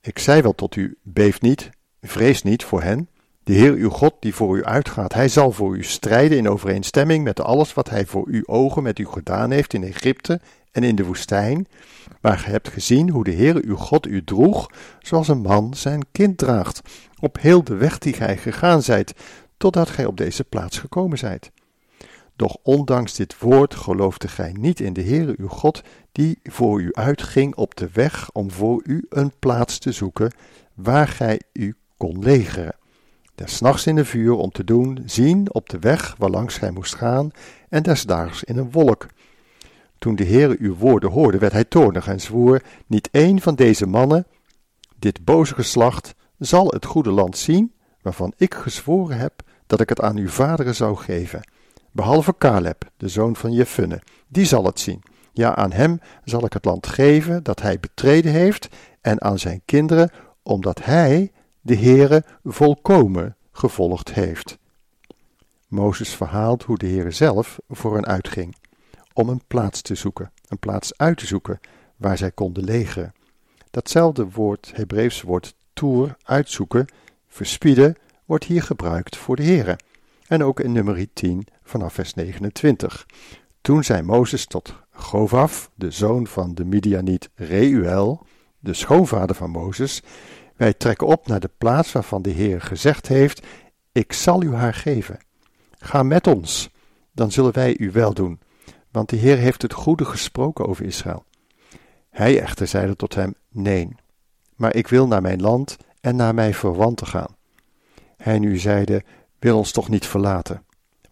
Ik 0.01 0.19
zei 0.19 0.41
wel 0.41 0.55
tot 0.55 0.75
u: 0.75 0.97
beef 1.03 1.41
niet, 1.41 1.69
vrees 2.01 2.43
niet 2.43 2.63
voor 2.63 2.81
hen. 2.81 3.09
De 3.43 3.53
Heer 3.53 3.73
uw 3.73 3.89
God 3.89 4.13
die 4.19 4.35
voor 4.35 4.57
u 4.57 4.63
uitgaat, 4.63 5.13
hij 5.13 5.29
zal 5.29 5.51
voor 5.51 5.77
u 5.77 5.83
strijden 5.83 6.37
in 6.37 6.49
overeenstemming 6.49 7.23
met 7.23 7.41
alles 7.41 7.73
wat 7.73 7.89
hij 7.89 8.05
voor 8.05 8.27
uw 8.27 8.43
ogen 8.45 8.83
met 8.83 8.99
u 8.99 9.05
gedaan 9.05 9.51
heeft 9.51 9.73
in 9.73 9.83
Egypte 9.83 10.41
en 10.71 10.83
in 10.83 10.95
de 10.95 11.05
woestijn, 11.05 11.67
waar 12.21 12.39
gij 12.39 12.51
hebt 12.51 12.69
gezien 12.69 13.09
hoe 13.09 13.23
de 13.23 13.31
Heer 13.31 13.63
uw 13.63 13.75
God 13.75 14.07
u 14.07 14.23
droeg, 14.23 14.69
zoals 14.99 15.27
een 15.27 15.41
man 15.41 15.73
zijn 15.73 16.05
kind 16.11 16.37
draagt, 16.37 16.81
op 17.19 17.37
heel 17.39 17.63
de 17.63 17.75
weg 17.75 17.97
die 17.97 18.13
gij 18.13 18.37
gegaan 18.37 18.81
zijt, 18.81 19.13
totdat 19.57 19.89
gij 19.89 20.05
op 20.05 20.17
deze 20.17 20.43
plaats 20.43 20.79
gekomen 20.79 21.17
zijt. 21.17 21.51
Doch 22.37 22.57
ondanks 22.61 23.13
dit 23.13 23.39
woord 23.39 23.75
geloofde 23.75 24.27
gij 24.27 24.51
niet 24.59 24.79
in 24.79 24.93
de 24.93 25.01
Heere 25.01 25.35
uw 25.37 25.47
God, 25.47 25.81
die 26.11 26.39
voor 26.43 26.81
u 26.81 26.93
uitging 26.93 27.55
op 27.55 27.75
de 27.75 27.89
weg 27.93 28.29
om 28.31 28.51
voor 28.51 28.81
u 28.85 29.05
een 29.09 29.31
plaats 29.39 29.77
te 29.77 29.91
zoeken, 29.91 30.31
waar 30.73 31.07
gij 31.07 31.41
u 31.53 31.75
kon 31.97 32.19
legeren. 32.19 32.75
Des 33.35 33.59
nachts 33.59 33.87
in 33.87 33.97
een 33.97 34.05
vuur 34.05 34.33
om 34.33 34.51
te 34.51 34.63
doen 34.63 35.03
zien 35.05 35.53
op 35.53 35.69
de 35.69 35.79
weg 35.79 36.15
waarlangs 36.17 36.57
gij 36.57 36.71
moest 36.71 36.95
gaan, 36.95 37.31
en 37.69 37.83
des 37.83 38.03
daags 38.03 38.43
in 38.43 38.57
een 38.57 38.71
wolk. 38.71 39.07
Toen 39.97 40.15
de 40.15 40.25
Heere 40.25 40.55
uw 40.59 40.75
woorden 40.75 41.11
hoorde, 41.11 41.37
werd 41.37 41.53
hij 41.53 41.65
toornig 41.65 42.07
en 42.07 42.21
zwoer: 42.21 42.63
Niet 42.87 43.09
één 43.11 43.41
van 43.41 43.55
deze 43.55 43.87
mannen, 43.87 44.25
dit 44.99 45.25
boze 45.25 45.53
geslacht, 45.53 46.15
zal 46.37 46.67
het 46.67 46.85
goede 46.85 47.11
land 47.11 47.37
zien, 47.37 47.73
waarvan 48.01 48.33
ik 48.37 48.53
gezworen 48.53 49.17
heb 49.17 49.33
dat 49.67 49.81
ik 49.81 49.89
het 49.89 50.01
aan 50.01 50.17
uw 50.17 50.29
vaderen 50.29 50.75
zou 50.75 50.95
geven 50.95 51.41
behalve 51.91 52.35
Caleb, 52.37 52.89
de 52.97 53.07
zoon 53.07 53.35
van 53.35 53.51
Jefunne. 53.51 54.01
Die 54.27 54.45
zal 54.45 54.65
het 54.65 54.79
zien. 54.79 55.03
Ja, 55.33 55.55
aan 55.55 55.71
hem 55.71 55.99
zal 56.23 56.45
ik 56.45 56.53
het 56.53 56.65
land 56.65 56.87
geven 56.87 57.43
dat 57.43 57.61
hij 57.61 57.79
betreden 57.79 58.31
heeft, 58.31 58.67
en 59.01 59.21
aan 59.21 59.39
zijn 59.39 59.61
kinderen, 59.65 60.11
omdat 60.43 60.83
hij 60.83 61.31
de 61.61 61.75
Heere 61.77 62.23
volkomen 62.43 63.35
gevolgd 63.51 64.13
heeft. 64.13 64.57
Mozes 65.67 66.15
verhaalt 66.15 66.63
hoe 66.63 66.77
de 66.77 66.87
Heere 66.87 67.11
zelf 67.11 67.59
voor 67.69 67.93
hen 67.95 68.05
uitging, 68.05 68.55
om 69.13 69.29
een 69.29 69.41
plaats 69.47 69.81
te 69.81 69.95
zoeken, 69.95 70.31
een 70.47 70.59
plaats 70.59 70.97
uit 70.97 71.17
te 71.17 71.25
zoeken 71.25 71.59
waar 71.95 72.17
zij 72.17 72.31
konden 72.31 72.63
legeren. 72.63 73.13
Datzelfde 73.71 74.29
woord, 74.29 74.71
Hebreeuws 74.75 75.21
woord 75.21 75.55
toer, 75.73 76.15
uitzoeken, 76.23 76.85
verspieden, 77.27 77.95
wordt 78.25 78.43
hier 78.43 78.63
gebruikt 78.63 79.17
voor 79.17 79.35
de 79.35 79.43
Heere. 79.43 79.79
En 80.27 80.43
ook 80.43 80.59
in 80.59 80.71
nummer 80.71 81.13
10 81.13 81.47
vanaf 81.67 81.93
vers 81.93 82.13
29. 82.13 83.05
Toen 83.61 83.83
zei 83.83 84.01
Mozes 84.01 84.45
tot 84.45 84.73
Govaf, 84.91 85.71
de 85.75 85.91
zoon 85.91 86.27
van 86.27 86.55
de 86.55 86.65
Midianiet 86.65 87.29
Reuel, 87.35 88.25
de 88.59 88.73
schoonvader 88.73 89.35
van 89.35 89.49
Mozes, 89.49 90.01
wij 90.55 90.73
trekken 90.73 91.07
op 91.07 91.27
naar 91.27 91.39
de 91.39 91.49
plaats 91.57 91.91
waarvan 91.91 92.21
de 92.21 92.29
Heer 92.29 92.61
gezegd 92.61 93.07
heeft, 93.07 93.45
ik 93.91 94.13
zal 94.13 94.43
u 94.43 94.53
haar 94.53 94.73
geven. 94.73 95.19
Ga 95.77 96.03
met 96.03 96.27
ons, 96.27 96.69
dan 97.11 97.31
zullen 97.31 97.53
wij 97.53 97.77
u 97.77 97.91
wel 97.91 98.13
doen, 98.13 98.39
want 98.91 99.09
de 99.09 99.15
Heer 99.15 99.37
heeft 99.37 99.61
het 99.61 99.73
goede 99.73 100.05
gesproken 100.05 100.67
over 100.67 100.85
Israël. 100.85 101.25
Hij 102.09 102.41
echter 102.41 102.67
zeide 102.67 102.95
tot 102.95 103.15
hem, 103.15 103.35
nee, 103.49 103.95
maar 104.55 104.75
ik 104.75 104.87
wil 104.87 105.07
naar 105.07 105.21
mijn 105.21 105.41
land 105.41 105.77
en 106.01 106.15
naar 106.15 106.33
mijn 106.33 106.53
verwanten 106.53 107.07
gaan. 107.07 107.35
Hij 108.17 108.39
nu 108.39 108.57
zeide, 108.57 109.03
wil 109.39 109.57
ons 109.57 109.71
toch 109.71 109.89
niet 109.89 110.05
verlaten. 110.05 110.65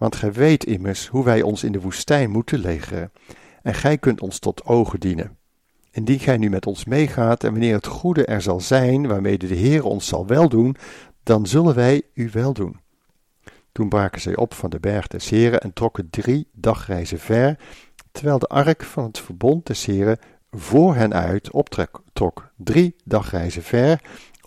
Want 0.06 0.18
gij 0.18 0.34
weet 0.34 0.66
immers 0.66 1.08
hoe 1.08 1.24
wij 1.24 1.42
ons 1.42 1.64
in 1.64 1.72
de 1.72 1.82
woestijn 1.82 2.30
moeten 2.30 2.60
legeren, 2.60 3.12
en 3.62 3.74
gij 3.74 3.98
kunt 3.98 4.22
ons 4.22 4.40
tot 4.40 4.66
ogen 4.66 5.00
dienen. 5.00 5.38
Indien 5.92 6.20
gij 6.20 6.38
nu 6.38 6.50
met 6.50 6.66
ons 6.66 6.86
meegaat, 6.86 7.44
en 7.44 7.52
wanneer 7.52 7.74
het 7.74 7.88
goede 7.88 8.26
er 8.26 8.42
zal 8.42 8.60
zijn, 8.60 9.08
waarmee 9.08 9.38
de 9.38 9.56
Heer 9.56 9.84
ons 9.84 10.08
zal 10.08 10.28
weldoen, 10.28 10.76
dan 11.24 11.46
zullen 11.46 11.76
wij 11.76 12.02
u 12.14 12.30
weldoen. 12.32 12.80
Toen 13.72 13.90
braken 13.90 14.22
zij 14.22 14.36
op 14.36 14.54
van 14.54 14.70
de 14.70 14.80
berg 14.80 15.08
des 15.08 15.30
Heren 15.30 15.62
en 15.62 15.74
trokken 15.74 16.10
drie 16.10 16.48
dagreizen 16.54 17.20
ver, 17.20 17.60
terwijl 18.12 18.40
de 18.40 18.48
ark 18.48 18.84
van 18.84 19.04
het 19.04 19.20
verbond 19.20 19.66
des 19.66 19.86
Heren 19.86 20.18
voor 20.52 20.96
hen 20.96 21.14
uit 21.14 21.52
optrok 21.52 22.52
drie 22.56 22.96
dagreizen 23.04 23.64
ver, 23.64 24.02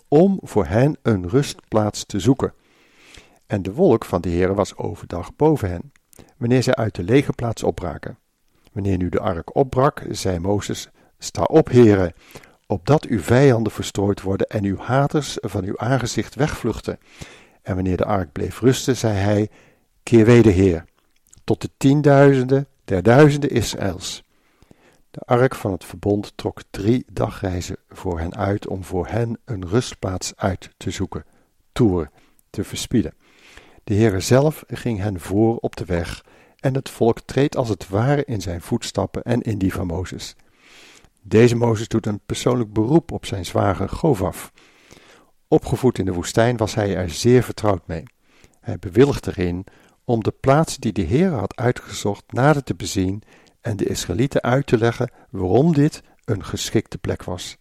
om 0.07 0.39
voor 0.41 0.65
hen 0.65 0.97
een 1.01 1.29
rustplaats 1.29 2.05
te 2.05 2.19
zoeken. 2.19 2.53
En 3.49 3.61
de 3.61 3.73
wolk 3.73 4.05
van 4.05 4.21
de 4.21 4.29
Heere 4.29 4.53
was 4.53 4.75
overdag 4.75 5.35
boven 5.35 5.69
hen, 5.69 5.91
wanneer 6.37 6.63
zij 6.63 6.75
uit 6.75 6.95
de 6.95 7.03
lege 7.03 7.33
plaats 7.33 7.63
opbraken. 7.63 8.17
Wanneer 8.71 8.97
nu 8.97 9.09
de 9.09 9.19
ark 9.19 9.55
opbrak, 9.55 10.03
zei 10.09 10.39
Mozes, 10.39 10.89
sta 11.17 11.43
op, 11.43 11.69
Heere, 11.69 12.13
opdat 12.67 13.05
uw 13.05 13.19
vijanden 13.19 13.71
verstrooid 13.71 14.21
worden 14.21 14.47
en 14.47 14.63
uw 14.63 14.77
haters 14.77 15.37
van 15.41 15.63
uw 15.63 15.77
aangezicht 15.77 16.35
wegvluchten. 16.35 16.99
En 17.61 17.75
wanneer 17.75 17.97
de 17.97 18.05
ark 18.05 18.31
bleef 18.31 18.59
rusten, 18.59 18.97
zei 18.97 19.13
hij: 19.17 19.49
Keer 20.03 20.25
weder, 20.25 20.51
Heer, 20.51 20.85
tot 21.43 21.61
de 21.61 21.69
tienduizenden 21.77 22.67
der 22.85 23.03
duizenden 23.03 23.49
Israëls. 23.49 24.23
De 25.11 25.21
ark 25.25 25.55
van 25.55 25.71
het 25.71 25.85
verbond 25.85 26.31
trok 26.35 26.61
drie 26.69 27.05
dagreizen 27.11 27.77
voor 27.89 28.19
hen 28.19 28.35
uit 28.35 28.67
om 28.67 28.83
voor 28.83 29.07
hen 29.07 29.39
een 29.45 29.67
rustplaats 29.67 30.35
uit 30.35 30.69
te 30.77 30.91
zoeken, 30.91 31.25
toer, 31.71 32.09
te 32.49 32.63
verspieden. 32.63 33.13
De 33.89 33.95
Heere 33.95 34.19
zelf 34.19 34.63
ging 34.67 34.99
hen 34.99 35.19
voor 35.19 35.57
op 35.57 35.75
de 35.75 35.85
weg 35.85 36.25
en 36.59 36.73
het 36.73 36.89
volk 36.89 37.19
treedt 37.19 37.55
als 37.55 37.69
het 37.69 37.89
ware 37.89 38.25
in 38.25 38.41
zijn 38.41 38.61
voetstappen 38.61 39.23
en 39.23 39.41
in 39.41 39.57
die 39.57 39.73
van 39.73 39.87
Mozes. 39.87 40.35
Deze 41.21 41.55
Mozes 41.55 41.87
doet 41.87 42.05
een 42.05 42.19
persoonlijk 42.25 42.73
beroep 42.73 43.11
op 43.11 43.25
zijn 43.25 43.45
zwager 43.45 43.89
Govaf. 43.89 44.51
Opgevoed 45.47 45.97
in 45.97 46.05
de 46.05 46.13
woestijn 46.13 46.57
was 46.57 46.75
hij 46.75 46.95
er 46.95 47.09
zeer 47.09 47.43
vertrouwd 47.43 47.87
mee. 47.87 48.03
Hij 48.59 48.79
bewilligt 48.79 49.27
erin 49.27 49.65
om 50.03 50.23
de 50.23 50.33
plaats 50.39 50.77
die 50.77 50.93
de 50.93 51.01
Heer 51.01 51.31
had 51.31 51.55
uitgezocht 51.55 52.31
nader 52.31 52.63
te 52.63 52.75
bezien 52.75 53.21
en 53.61 53.77
de 53.77 53.85
Israëlieten 53.85 54.41
uit 54.41 54.65
te 54.65 54.77
leggen 54.77 55.11
waarom 55.29 55.73
dit 55.73 56.01
een 56.25 56.43
geschikte 56.43 56.97
plek 56.97 57.23
was. 57.23 57.57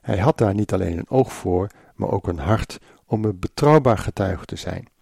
Hij 0.00 0.18
had 0.18 0.38
daar 0.38 0.54
niet 0.54 0.72
alleen 0.72 0.98
een 0.98 1.10
oog 1.10 1.32
voor, 1.32 1.70
maar 1.94 2.10
ook 2.10 2.28
een 2.28 2.38
hart 2.38 2.78
om 3.06 3.24
een 3.24 3.38
betrouwbaar 3.38 3.98
getuige 3.98 4.44
te 4.44 4.56
zijn. 4.56 4.92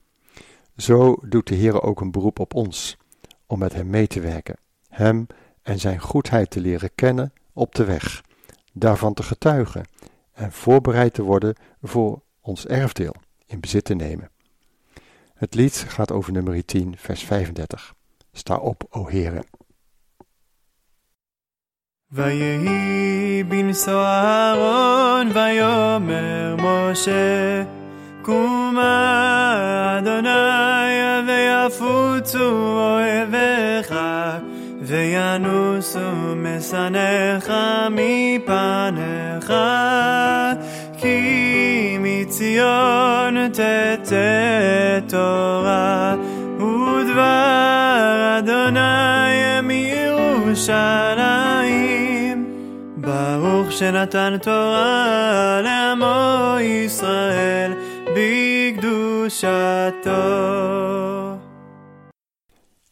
Zo 0.77 1.17
doet 1.21 1.47
de 1.47 1.55
Heer 1.55 1.81
ook 1.81 2.01
een 2.01 2.12
beroep 2.12 2.39
op 2.39 2.53
ons, 2.53 2.97
om 3.45 3.59
met 3.59 3.74
Hem 3.74 3.89
mee 3.89 4.07
te 4.07 4.19
werken, 4.19 4.57
Hem 4.89 5.27
en 5.62 5.79
Zijn 5.79 6.00
goedheid 6.00 6.50
te 6.50 6.59
leren 6.59 6.95
kennen 6.95 7.33
op 7.53 7.75
de 7.75 7.83
weg, 7.83 8.24
daarvan 8.74 9.13
te 9.13 9.24
getuigen 9.24 9.86
en 10.33 10.51
voorbereid 10.51 11.13
te 11.13 11.21
worden 11.21 11.55
voor 11.81 12.21
ons 12.41 12.65
erfdeel 12.65 13.13
in 13.45 13.59
bezit 13.59 13.86
te 13.86 13.93
nemen. 13.93 14.29
Het 15.33 15.55
lied 15.55 15.86
gaat 15.88 16.12
over 16.12 16.31
nummer 16.31 16.65
10, 16.65 16.97
vers 16.97 17.24
35. 17.24 17.93
Sta 18.31 18.57
op, 18.57 18.83
o 18.89 19.09
Heere. 19.09 19.43
ויהי 22.12 23.43
בנשוא 23.43 24.05
אהרון 24.05 25.31
ויאמר 25.33 26.55
משה 26.55 27.63
קומה 28.22 29.98
אדוני 29.98 30.28
ויפוצו 31.26 32.50
אויביך 32.78 33.94
וינוסו 34.82 35.98
משנאיך 36.36 37.52
מפניך. 37.90 39.52
כי 40.98 41.96
מציון 42.00 43.48
תצא 43.48 44.98
תורה 45.08 46.14
ודבר 46.56 48.38
אדוני 48.38 49.60
מירושלים 49.62 50.92
ברוך 52.96 53.72
שנתן 53.72 54.36
תורה 54.42 55.60
לעמו 55.62 56.56
ישראל 56.60 57.72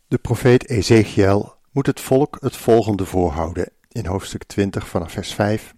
De 0.09 0.19
profeet 0.23 0.69
Ezekiel 0.69 1.55
moet 1.73 1.87
het 1.87 2.01
volk 2.01 2.37
het 2.41 2.57
volgende 2.57 3.05
voorhouden 3.05 3.71
in 3.89 4.07
hoofdstuk 4.07 4.45
20 4.45 4.89
vanaf 4.89 5.13
vers 5.13 5.35
5 5.35 5.75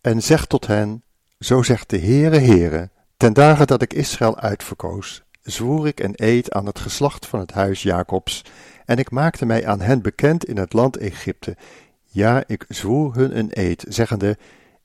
en 0.00 0.22
zegt 0.22 0.48
tot 0.48 0.66
hen, 0.66 1.02
zo 1.38 1.62
zegt 1.62 1.90
de 1.90 1.98
Heere 1.98 2.38
Heere, 2.38 2.90
ten 3.16 3.32
dagen 3.32 3.66
dat 3.66 3.82
ik 3.82 3.92
Israël 3.92 4.38
uitverkoos, 4.38 5.22
zwoer 5.42 5.86
ik 5.86 6.00
een 6.00 6.14
eed 6.16 6.52
aan 6.52 6.66
het 6.66 6.78
geslacht 6.78 7.26
van 7.26 7.40
het 7.40 7.52
huis 7.52 7.82
Jacobs, 7.82 8.44
en 8.84 8.98
ik 8.98 9.10
maakte 9.10 9.46
mij 9.46 9.66
aan 9.66 9.80
hen 9.80 10.02
bekend 10.02 10.44
in 10.44 10.56
het 10.56 10.72
land 10.72 10.96
Egypte. 10.96 11.56
Ja, 12.04 12.44
ik 12.46 12.64
zwoer 12.68 13.14
hun 13.14 13.38
een 13.38 13.50
eed, 13.50 13.84
zeggende, 13.88 14.38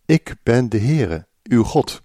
ik 0.05 0.35
ben 0.43 0.69
de 0.69 0.79
Heere, 0.79 1.25
uw 1.43 1.63
God. 1.63 2.01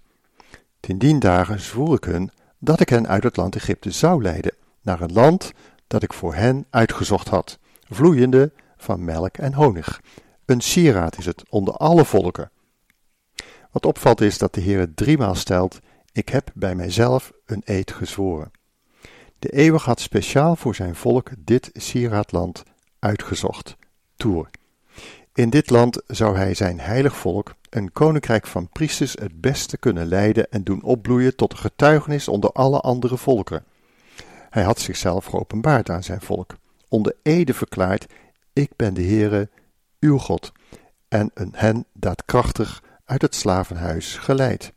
Ten 0.79 0.97
dien 0.97 1.19
dagen 1.19 1.59
zwoer 1.59 1.95
ik 1.95 2.03
hun 2.03 2.31
dat 2.63 2.79
ik 2.79 2.89
hen 2.89 3.07
uit 3.07 3.23
het 3.23 3.37
land 3.37 3.55
Egypte 3.55 3.91
zou 3.91 4.21
leiden, 4.21 4.55
naar 4.81 5.01
een 5.01 5.13
land 5.13 5.51
dat 5.87 6.03
ik 6.03 6.13
voor 6.13 6.35
hen 6.35 6.65
uitgezocht 6.69 7.27
had, 7.27 7.59
vloeiende 7.89 8.51
van 8.77 9.05
melk 9.05 9.37
en 9.37 9.53
honig. 9.53 10.01
Een 10.45 10.61
sieraad 10.61 11.17
is 11.17 11.25
het 11.25 11.43
onder 11.49 11.73
alle 11.73 12.05
volken. 12.05 12.51
Wat 13.71 13.85
opvalt 13.85 14.21
is 14.21 14.37
dat 14.37 14.53
de 14.53 14.61
Heer 14.61 14.93
driemaal 14.93 15.35
stelt: 15.35 15.79
Ik 16.11 16.29
heb 16.29 16.51
bij 16.53 16.75
mijzelf 16.75 17.31
een 17.45 17.61
eed 17.65 17.91
gezworen. 17.91 18.51
De 19.39 19.49
eeuwig 19.49 19.85
had 19.85 19.99
speciaal 19.99 20.55
voor 20.55 20.75
zijn 20.75 20.95
volk 20.95 21.29
dit 21.37 21.69
sieraadland 21.73 22.63
uitgezocht, 22.99 23.75
Toer. 24.15 24.49
In 25.33 25.49
dit 25.49 25.69
land 25.69 26.01
zou 26.07 26.37
hij 26.37 26.53
zijn 26.53 26.79
heilig 26.79 27.15
volk, 27.15 27.55
een 27.75 27.91
koninkrijk 27.91 28.47
van 28.47 28.69
priesters, 28.69 29.13
het 29.13 29.41
beste 29.41 29.77
kunnen 29.77 30.05
leiden 30.05 30.51
en 30.51 30.63
doen 30.63 30.83
opbloeien 30.83 31.35
tot 31.35 31.53
getuigenis 31.53 32.27
onder 32.27 32.51
alle 32.51 32.79
andere 32.79 33.17
volken. 33.17 33.63
Hij 34.49 34.63
had 34.63 34.79
zichzelf 34.79 35.25
geopenbaard 35.25 35.89
aan 35.89 36.03
zijn 36.03 36.21
volk, 36.21 36.55
onder 36.87 37.15
ede 37.21 37.53
verklaard: 37.53 38.05
Ik 38.53 38.71
ben 38.75 38.93
de 38.93 39.03
Heere, 39.03 39.49
uw 39.99 40.17
God, 40.17 40.51
en 41.07 41.31
een 41.33 41.53
hen 41.55 41.85
daadkrachtig 41.93 42.83
uit 43.05 43.21
het 43.21 43.35
slavenhuis 43.35 44.17
geleid. 44.17 44.73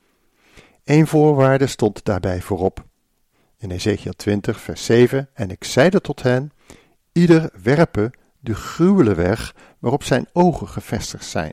Eén 0.85 1.07
voorwaarde 1.07 1.67
stond 1.67 2.05
daarbij 2.05 2.43
voorop. 2.43 2.85
In 3.59 3.71
Ezekiel 3.71 4.13
20, 4.13 4.61
vers 4.61 4.85
7: 4.85 5.29
En 5.33 5.51
ik 5.51 5.65
zeide 5.65 6.01
tot 6.01 6.23
hen: 6.23 6.53
Ieder 7.13 7.51
werpe 7.63 8.13
de 8.41 8.55
gruwele 8.55 9.15
weg 9.15 9.55
waarop 9.79 10.03
zijn 10.03 10.29
ogen 10.33 10.69
gevestigd 10.69 11.25
zijn. 11.25 11.53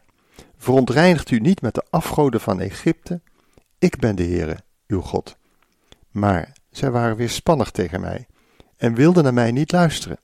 Verontreinigt 0.63 1.31
u 1.31 1.39
niet 1.39 1.61
met 1.61 1.73
de 1.73 1.83
afgoden 1.89 2.41
van 2.41 2.59
Egypte. 2.59 3.21
Ik 3.79 3.99
ben 3.99 4.15
de 4.15 4.23
Heere, 4.23 4.57
uw 4.87 5.01
God. 5.01 5.37
Maar 6.11 6.55
zij 6.69 6.91
waren 6.91 7.15
weerspannig 7.15 7.71
tegen 7.71 8.01
mij 8.01 8.27
en 8.77 8.93
wilden 8.93 9.23
naar 9.23 9.33
mij 9.33 9.51
niet 9.51 9.71
luisteren. 9.71 10.19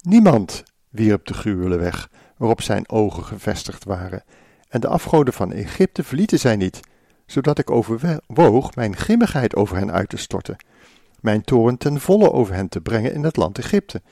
Niemand 0.00 0.62
wierp 0.88 1.26
de 1.26 1.34
gruwele 1.34 1.76
weg 1.76 2.10
waarop 2.36 2.62
zijn 2.62 2.88
ogen 2.88 3.24
gevestigd 3.24 3.84
waren, 3.84 4.24
en 4.68 4.80
de 4.80 4.88
afgoden 4.88 5.34
van 5.34 5.52
Egypte 5.52 6.04
verlieten 6.04 6.38
zij 6.38 6.56
niet, 6.56 6.80
zodat 7.26 7.58
ik 7.58 7.70
overwoog 7.70 8.74
mijn 8.74 8.96
grimmigheid 8.96 9.56
over 9.56 9.76
hen 9.76 9.92
uit 9.92 10.08
te 10.08 10.16
storten, 10.16 10.56
mijn 11.20 11.42
toren 11.42 11.76
ten 11.76 12.00
volle 12.00 12.32
over 12.32 12.54
hen 12.54 12.68
te 12.68 12.80
brengen 12.80 13.12
in 13.12 13.24
het 13.24 13.36
land 13.36 13.58
Egypte. 13.58 14.02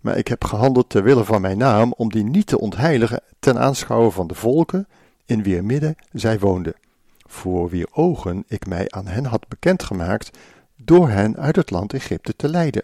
Maar 0.00 0.16
ik 0.16 0.28
heb 0.28 0.44
gehandeld 0.44 0.88
ter 0.88 1.02
wille 1.02 1.24
van 1.24 1.40
mijn 1.40 1.58
naam, 1.58 1.92
om 1.96 2.10
die 2.10 2.24
niet 2.24 2.46
te 2.46 2.58
ontheiligen 2.58 3.22
ten 3.38 3.58
aanschouwen 3.58 4.12
van 4.12 4.26
de 4.26 4.34
volken, 4.34 4.88
in 5.26 5.42
wier 5.42 5.64
midden 5.64 5.96
zij 6.12 6.38
woonden, 6.38 6.74
voor 7.18 7.68
wier 7.68 7.88
ogen 7.92 8.44
ik 8.48 8.66
mij 8.66 8.90
aan 8.90 9.06
hen 9.06 9.24
had 9.24 9.48
bekendgemaakt, 9.48 10.38
door 10.76 11.08
hen 11.08 11.36
uit 11.36 11.56
het 11.56 11.70
land 11.70 11.92
Egypte 11.92 12.36
te 12.36 12.48
leiden. 12.48 12.82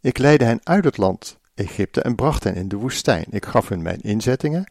Ik 0.00 0.18
leidde 0.18 0.44
hen 0.44 0.60
uit 0.62 0.84
het 0.84 0.96
land 0.96 1.38
Egypte 1.54 2.02
en 2.02 2.14
bracht 2.14 2.44
hen 2.44 2.54
in 2.54 2.68
de 2.68 2.76
woestijn. 2.76 3.26
Ik 3.30 3.46
gaf 3.46 3.68
hun 3.68 3.82
mijn 3.82 4.00
inzettingen 4.00 4.64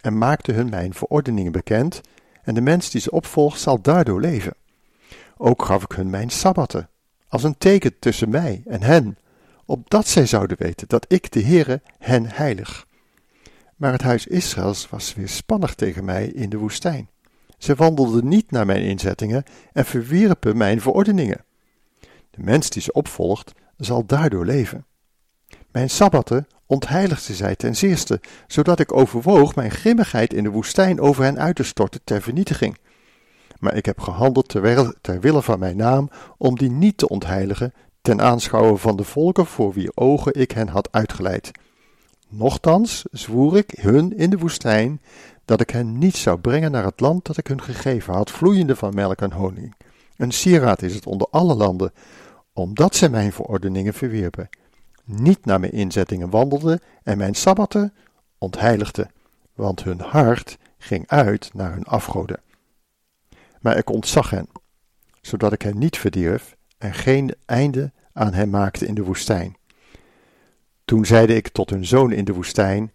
en 0.00 0.18
maakte 0.18 0.52
hun 0.52 0.68
mijn 0.68 0.94
verordeningen 0.94 1.52
bekend, 1.52 2.00
en 2.42 2.54
de 2.54 2.60
mens 2.60 2.90
die 2.90 3.00
ze 3.00 3.10
opvolgt 3.10 3.60
zal 3.60 3.80
daardoor 3.80 4.20
leven. 4.20 4.54
Ook 5.36 5.64
gaf 5.64 5.82
ik 5.82 5.92
hun 5.92 6.10
mijn 6.10 6.30
sabbatten, 6.30 6.88
als 7.28 7.42
een 7.42 7.58
teken 7.58 7.98
tussen 7.98 8.28
mij 8.28 8.62
en 8.66 8.82
hen, 8.82 9.18
opdat 9.64 10.08
zij 10.08 10.26
zouden 10.26 10.56
weten 10.58 10.88
dat 10.88 11.04
ik 11.08 11.32
de 11.32 11.42
Heere 11.42 11.80
hen 11.98 12.26
heilig. 12.26 12.86
Maar 13.76 13.92
het 13.92 14.02
huis 14.02 14.26
Israëls 14.26 14.88
was 14.88 15.14
weerspannig 15.14 15.74
tegen 15.74 16.04
mij 16.04 16.26
in 16.26 16.50
de 16.50 16.58
woestijn. 16.58 17.08
Ze 17.58 17.74
wandelden 17.74 18.28
niet 18.28 18.50
naar 18.50 18.66
mijn 18.66 18.82
inzettingen 18.82 19.44
en 19.72 19.84
verwierpen 19.84 20.56
mijn 20.56 20.80
verordeningen. 20.80 21.44
De 22.30 22.42
mens 22.42 22.70
die 22.70 22.82
ze 22.82 22.92
opvolgt, 22.92 23.52
zal 23.76 24.06
daardoor 24.06 24.44
leven. 24.44 24.86
Mijn 25.72 25.90
sabbatten 25.90 26.46
ontheiligde 26.66 27.34
zij 27.34 27.56
ten 27.56 27.76
zeerste, 27.76 28.20
zodat 28.46 28.80
ik 28.80 28.92
overwoog 28.92 29.54
mijn 29.54 29.70
grimmigheid 29.70 30.32
in 30.32 30.42
de 30.42 30.50
woestijn 30.50 31.00
over 31.00 31.24
hen 31.24 31.38
uit 31.38 31.56
te 31.56 31.62
storten 31.62 32.00
ter 32.04 32.22
vernietiging. 32.22 32.78
Maar 33.58 33.74
ik 33.74 33.86
heb 33.86 34.00
gehandeld 34.00 34.48
ter, 34.48 34.94
ter 35.00 35.20
wille 35.20 35.42
van 35.42 35.58
mijn 35.58 35.76
naam, 35.76 36.10
om 36.36 36.56
die 36.56 36.70
niet 36.70 36.98
te 36.98 37.08
ontheiligen, 37.08 37.72
ten 38.02 38.20
aanschouwen 38.20 38.78
van 38.78 38.96
de 38.96 39.04
volken 39.04 39.46
voor 39.46 39.72
wie 39.72 39.96
ogen 39.96 40.34
ik 40.34 40.50
hen 40.50 40.68
had 40.68 40.92
uitgeleid. 40.92 41.50
Nochtans 42.28 43.04
zwoer 43.10 43.56
ik 43.56 43.70
hun 43.80 44.16
in 44.16 44.30
de 44.30 44.38
woestijn 44.38 45.00
dat 45.44 45.60
ik 45.60 45.70
hen 45.70 45.98
niet 45.98 46.16
zou 46.16 46.38
brengen 46.38 46.70
naar 46.70 46.84
het 46.84 47.00
land 47.00 47.26
dat 47.26 47.36
ik 47.36 47.46
hun 47.46 47.62
gegeven 47.62 48.14
had, 48.14 48.30
vloeiende 48.30 48.76
van 48.76 48.94
melk 48.94 49.20
en 49.20 49.32
honing. 49.32 49.74
Een 50.16 50.32
sieraad 50.32 50.82
is 50.82 50.94
het 50.94 51.06
onder 51.06 51.26
alle 51.30 51.54
landen, 51.54 51.92
omdat 52.52 52.94
zij 52.94 53.08
mijn 53.08 53.32
verordeningen 53.32 53.94
verwierpen 53.94 54.48
niet 55.06 55.44
naar 55.44 55.60
mijn 55.60 55.72
inzettingen 55.72 56.30
wandelden 56.30 56.80
en 57.02 57.18
mijn 57.18 57.34
sabbatten 57.34 57.94
ontheiligden, 58.38 59.10
want 59.54 59.84
hun 59.84 60.00
hart 60.00 60.58
ging 60.78 61.08
uit 61.08 61.50
naar 61.54 61.72
hun 61.72 61.84
afgoden. 61.84 62.40
Maar 63.60 63.76
ik 63.76 63.90
ontzag 63.90 64.30
hen, 64.30 64.48
zodat 65.20 65.52
ik 65.52 65.62
hen 65.62 65.78
niet 65.78 65.98
verdierf 65.98 66.56
en 66.78 66.94
geen 66.94 67.34
einde 67.44 67.92
aan 68.12 68.32
hem 68.32 68.50
maakte 68.50 68.86
in 68.86 68.94
de 68.94 69.04
woestijn. 69.04 69.56
Toen 70.86 71.06
zeide 71.06 71.34
ik 71.34 71.48
tot 71.48 71.70
hun 71.70 71.84
zoon 71.86 72.12
in 72.12 72.24
de 72.24 72.32
woestijn: 72.32 72.92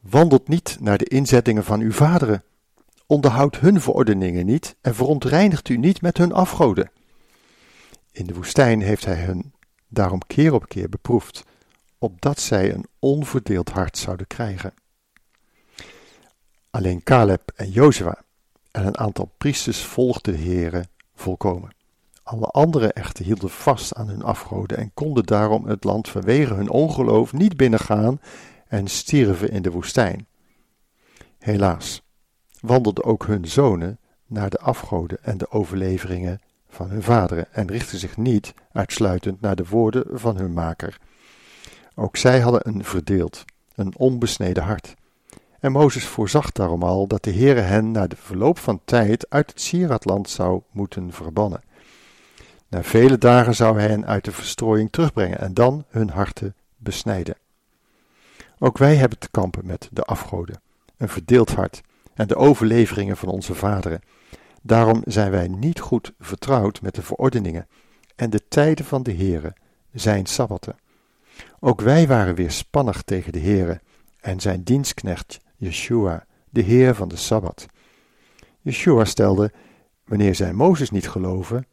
Wandelt 0.00 0.48
niet 0.48 0.76
naar 0.80 0.98
de 0.98 1.04
inzettingen 1.04 1.64
van 1.64 1.80
uw 1.80 1.92
vaderen, 1.92 2.44
onderhoudt 3.06 3.58
hun 3.58 3.80
verordeningen 3.80 4.46
niet 4.46 4.76
en 4.80 4.94
verontreinigt 4.94 5.68
u 5.68 5.76
niet 5.76 6.02
met 6.02 6.16
hun 6.16 6.32
afgoden. 6.32 6.90
In 8.12 8.26
de 8.26 8.34
woestijn 8.34 8.82
heeft 8.82 9.04
hij 9.04 9.16
hun 9.16 9.52
daarom 9.88 10.20
keer 10.26 10.52
op 10.52 10.68
keer 10.68 10.88
beproefd, 10.88 11.44
opdat 11.98 12.40
zij 12.40 12.74
een 12.74 12.86
onverdeeld 12.98 13.68
hart 13.68 13.98
zouden 13.98 14.26
krijgen. 14.26 14.74
Alleen 16.70 17.02
Caleb 17.02 17.52
en 17.54 17.70
Jozua 17.70 18.22
en 18.70 18.86
een 18.86 18.98
aantal 18.98 19.32
priesters 19.38 19.84
volgden 19.84 20.34
de 20.34 20.42
Heere 20.42 20.84
volkomen. 21.14 21.78
Alle 22.30 22.46
anderen 22.46 22.92
echter 22.92 23.24
hielden 23.24 23.50
vast 23.50 23.94
aan 23.94 24.08
hun 24.08 24.22
afgoden 24.22 24.78
en 24.78 24.90
konden 24.94 25.24
daarom 25.24 25.66
het 25.66 25.84
land 25.84 26.08
vanwege 26.08 26.54
hun 26.54 26.70
ongeloof 26.70 27.32
niet 27.32 27.56
binnengaan 27.56 28.20
en 28.68 28.88
stierven 28.88 29.50
in 29.50 29.62
de 29.62 29.70
woestijn. 29.70 30.26
Helaas 31.38 32.02
wandelden 32.60 33.04
ook 33.04 33.26
hun 33.26 33.46
zonen 33.46 33.98
naar 34.26 34.50
de 34.50 34.58
afgoden 34.58 35.18
en 35.22 35.38
de 35.38 35.50
overleveringen 35.50 36.40
van 36.68 36.90
hun 36.90 37.02
vaderen 37.02 37.52
en 37.52 37.66
richtten 37.66 37.98
zich 37.98 38.16
niet 38.16 38.54
uitsluitend 38.72 39.40
naar 39.40 39.56
de 39.56 39.66
woorden 39.66 40.04
van 40.20 40.36
hun 40.36 40.52
maker. 40.52 40.98
Ook 41.94 42.16
zij 42.16 42.40
hadden 42.40 42.68
een 42.68 42.84
verdeeld, 42.84 43.44
een 43.74 43.96
onbesneden 43.96 44.62
hart. 44.62 44.94
En 45.60 45.72
Mozes 45.72 46.06
voorzag 46.06 46.52
daarom 46.52 46.82
al 46.82 47.06
dat 47.06 47.24
de 47.24 47.32
Heere 47.32 47.60
hen 47.60 47.90
na 47.90 48.06
de 48.06 48.16
verloop 48.16 48.58
van 48.58 48.80
tijd 48.84 49.26
uit 49.30 49.50
het 49.50 49.60
Sieradland 49.60 50.30
zou 50.30 50.62
moeten 50.70 51.12
verbannen. 51.12 51.68
Na 52.70 52.82
vele 52.82 53.18
dagen 53.18 53.54
zou 53.54 53.78
hij 53.78 53.88
hen 53.88 54.06
uit 54.06 54.24
de 54.24 54.32
verstrooiing 54.32 54.92
terugbrengen 54.92 55.38
en 55.38 55.54
dan 55.54 55.84
hun 55.88 56.10
harten 56.10 56.54
besnijden. 56.76 57.36
Ook 58.58 58.78
wij 58.78 58.96
hebben 58.96 59.18
te 59.18 59.30
kampen 59.30 59.66
met 59.66 59.88
de 59.92 60.02
afgoden, 60.02 60.60
een 60.96 61.08
verdeeld 61.08 61.50
hart 61.50 61.80
en 62.14 62.26
de 62.26 62.36
overleveringen 62.36 63.16
van 63.16 63.28
onze 63.28 63.54
vaderen. 63.54 64.00
Daarom 64.62 65.02
zijn 65.04 65.30
wij 65.30 65.48
niet 65.48 65.80
goed 65.80 66.12
vertrouwd 66.18 66.82
met 66.82 66.94
de 66.94 67.02
verordeningen 67.02 67.68
en 68.16 68.30
de 68.30 68.48
tijden 68.48 68.84
van 68.84 69.02
de 69.02 69.12
Heere, 69.12 69.54
zijn 69.92 70.26
sabbatten. 70.26 70.76
Ook 71.60 71.80
wij 71.80 72.06
waren 72.06 72.34
weer 72.34 72.50
spannig 72.50 73.02
tegen 73.02 73.32
de 73.32 73.40
Heere 73.40 73.80
en 74.20 74.40
zijn 74.40 74.62
dienstknecht 74.62 75.40
Yeshua, 75.56 76.26
de 76.50 76.60
Heer 76.60 76.94
van 76.94 77.08
de 77.08 77.16
Sabbat. 77.16 77.66
Yeshua 78.60 79.04
stelde: 79.04 79.52
Wanneer 80.04 80.34
zij 80.34 80.52
Mozes 80.52 80.90
niet 80.90 81.08
geloven, 81.08 81.66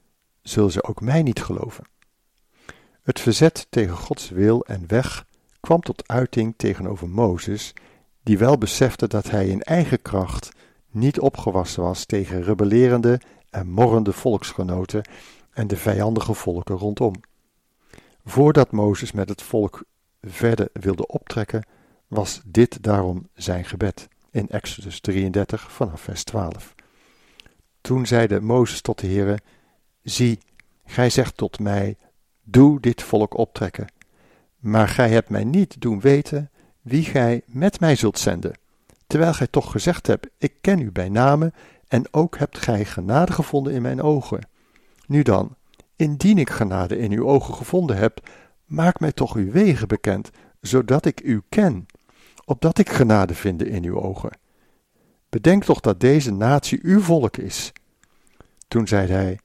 zullen 0.50 0.72
ze 0.72 0.84
ook 0.84 1.02
mij 1.02 1.22
niet 1.22 1.44
geloven. 1.44 1.84
Het 3.04 3.20
verzet 3.20 3.68
tegen 3.70 3.98
Gods 3.98 4.30
wil 4.30 4.66
en 4.66 4.84
weg 4.88 5.26
kwam 5.60 5.82
tot 5.82 6.08
uiting 6.08 6.54
tegenover 6.58 7.10
Mozes, 7.10 7.74
die 8.24 8.38
wel 8.38 8.58
besefte 8.58 9.08
dat 9.08 9.30
hij 9.30 9.48
in 9.48 9.62
eigen 9.62 10.02
kracht 10.02 10.50
niet 10.92 11.20
opgewassen 11.20 11.84
was 11.84 12.06
tegen 12.06 12.44
rebellerende 12.44 13.22
en 13.50 13.70
morrende 13.70 14.14
volksgenoten 14.14 15.10
en 15.52 15.68
de 15.68 15.78
vijandige 15.78 16.34
volken 16.34 16.76
rondom. 16.76 17.14
Voordat 18.26 18.72
Mozes 18.72 19.12
met 19.12 19.30
het 19.30 19.42
volk 19.42 19.84
verder 20.22 20.70
wilde 20.74 21.08
optrekken, 21.08 21.66
was 22.08 22.42
dit 22.46 22.84
daarom 22.84 23.28
zijn 23.34 23.66
gebed 23.66 24.08
in 24.32 24.50
Exodus 24.50 25.00
33 25.00 25.72
vanaf 25.72 26.02
vers 26.02 26.24
12. 26.24 26.76
Toen 27.82 28.06
zeide 28.06 28.42
Mozes 28.42 28.82
tot 28.82 29.00
de 29.00 29.08
Heere, 29.08 29.40
zie, 30.10 30.40
gij 30.86 31.10
zegt 31.10 31.38
tot 31.38 31.60
mij, 31.60 31.98
doe 32.44 32.80
dit 32.80 33.04
volk 33.04 33.38
optrekken, 33.38 33.88
maar 34.58 34.88
gij 34.88 35.10
hebt 35.10 35.30
mij 35.30 35.44
niet 35.44 35.82
doen 35.82 36.00
weten 36.00 36.50
wie 36.82 37.04
gij 37.04 37.42
met 37.46 37.80
mij 37.80 37.96
zult 37.96 38.20
zenden, 38.20 38.58
terwijl 39.08 39.34
gij 39.34 39.48
toch 39.48 39.72
gezegd 39.72 40.08
hebt, 40.08 40.28
ik 40.38 40.54
ken 40.62 40.80
u 40.80 40.92
bij 40.92 41.10
name, 41.10 41.54
en 41.88 42.14
ook 42.14 42.38
hebt 42.38 42.58
gij 42.58 42.86
genade 42.86 43.32
gevonden 43.32 43.74
in 43.74 43.82
mijn 43.82 44.02
ogen. 44.02 44.48
Nu 45.08 45.22
dan, 45.22 45.56
indien 45.96 46.38
ik 46.38 46.50
genade 46.50 46.98
in 46.98 47.12
uw 47.12 47.28
ogen 47.28 47.54
gevonden 47.54 47.98
heb, 47.98 48.30
maak 48.66 49.00
mij 49.00 49.12
toch 49.12 49.36
uw 49.36 49.52
wegen 49.52 49.88
bekend, 49.88 50.30
zodat 50.62 51.06
ik 51.06 51.22
u 51.24 51.42
ken, 51.50 51.86
opdat 52.46 52.78
ik 52.78 52.90
genade 52.90 53.34
vinde 53.34 53.70
in 53.70 53.84
uw 53.84 54.02
ogen. 54.02 54.32
Bedenk 55.30 55.64
toch 55.64 55.80
dat 55.80 56.00
deze 56.00 56.32
natie 56.32 56.80
uw 56.82 57.02
volk 57.02 57.38
is. 57.38 57.72
Toen 58.68 58.88
zei 58.88 59.08
hij, 59.08 59.40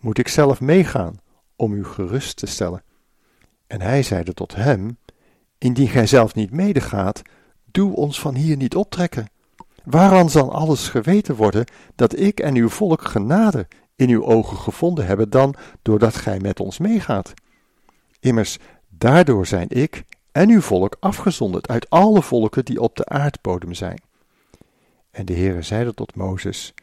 moet 0.00 0.18
ik 0.18 0.28
zelf 0.28 0.60
meegaan 0.60 1.20
om 1.56 1.72
u 1.72 1.84
gerust 1.84 2.36
te 2.36 2.46
stellen? 2.46 2.82
En 3.66 3.80
hij 3.80 4.02
zeide 4.02 4.34
tot 4.34 4.54
hem, 4.54 4.98
indien 5.58 5.88
gij 5.88 6.06
zelf 6.06 6.34
niet 6.34 6.50
medegaat, 6.50 7.22
doe 7.64 7.96
ons 7.96 8.20
van 8.20 8.34
hier 8.34 8.56
niet 8.56 8.76
optrekken. 8.76 9.30
Waaraan 9.84 10.30
zal 10.30 10.52
alles 10.52 10.88
geweten 10.88 11.34
worden 11.34 11.64
dat 11.94 12.18
ik 12.18 12.40
en 12.40 12.54
uw 12.54 12.68
volk 12.68 13.02
genade 13.02 13.66
in 13.96 14.08
uw 14.08 14.24
ogen 14.24 14.56
gevonden 14.56 15.06
hebben 15.06 15.30
dan 15.30 15.54
doordat 15.82 16.16
gij 16.16 16.40
met 16.40 16.60
ons 16.60 16.78
meegaat? 16.78 17.34
Immers, 18.20 18.58
daardoor 18.88 19.46
zijn 19.46 19.68
ik 19.68 20.04
en 20.32 20.50
uw 20.50 20.60
volk 20.60 20.96
afgezonderd 21.00 21.68
uit 21.68 21.90
alle 21.90 22.22
volken 22.22 22.64
die 22.64 22.80
op 22.80 22.96
de 22.96 23.06
aardbodem 23.06 23.74
zijn. 23.74 24.02
En 25.10 25.24
de 25.24 25.34
Heere 25.34 25.62
zeide 25.62 25.94
tot 25.94 26.14
Mozes, 26.14 26.74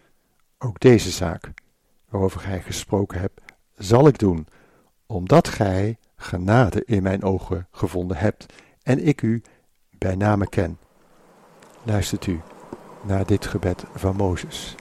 ook 0.58 0.80
deze 0.80 1.12
zaak, 1.12 1.52
waarover 2.18 2.42
gij 2.42 2.62
gesproken 2.62 3.20
hebt, 3.20 3.42
zal 3.76 4.08
ik 4.08 4.20
doen, 4.20 4.48
omdat 5.06 5.48
gij 5.48 5.98
genade 6.16 6.84
in 6.86 7.04
mijn 7.04 7.24
ogen 7.24 7.68
gevonden 7.72 8.18
hebt 8.18 8.46
en 8.84 9.08
ik 9.08 9.22
u 9.22 9.42
bij 9.98 10.16
name 10.16 10.50
ken. 10.50 10.80
Luistert 11.84 12.26
u 12.26 12.42
naar 13.04 13.26
dit 13.26 13.46
gebed 13.46 13.84
van 13.94 14.16
Mozes. 14.16 14.76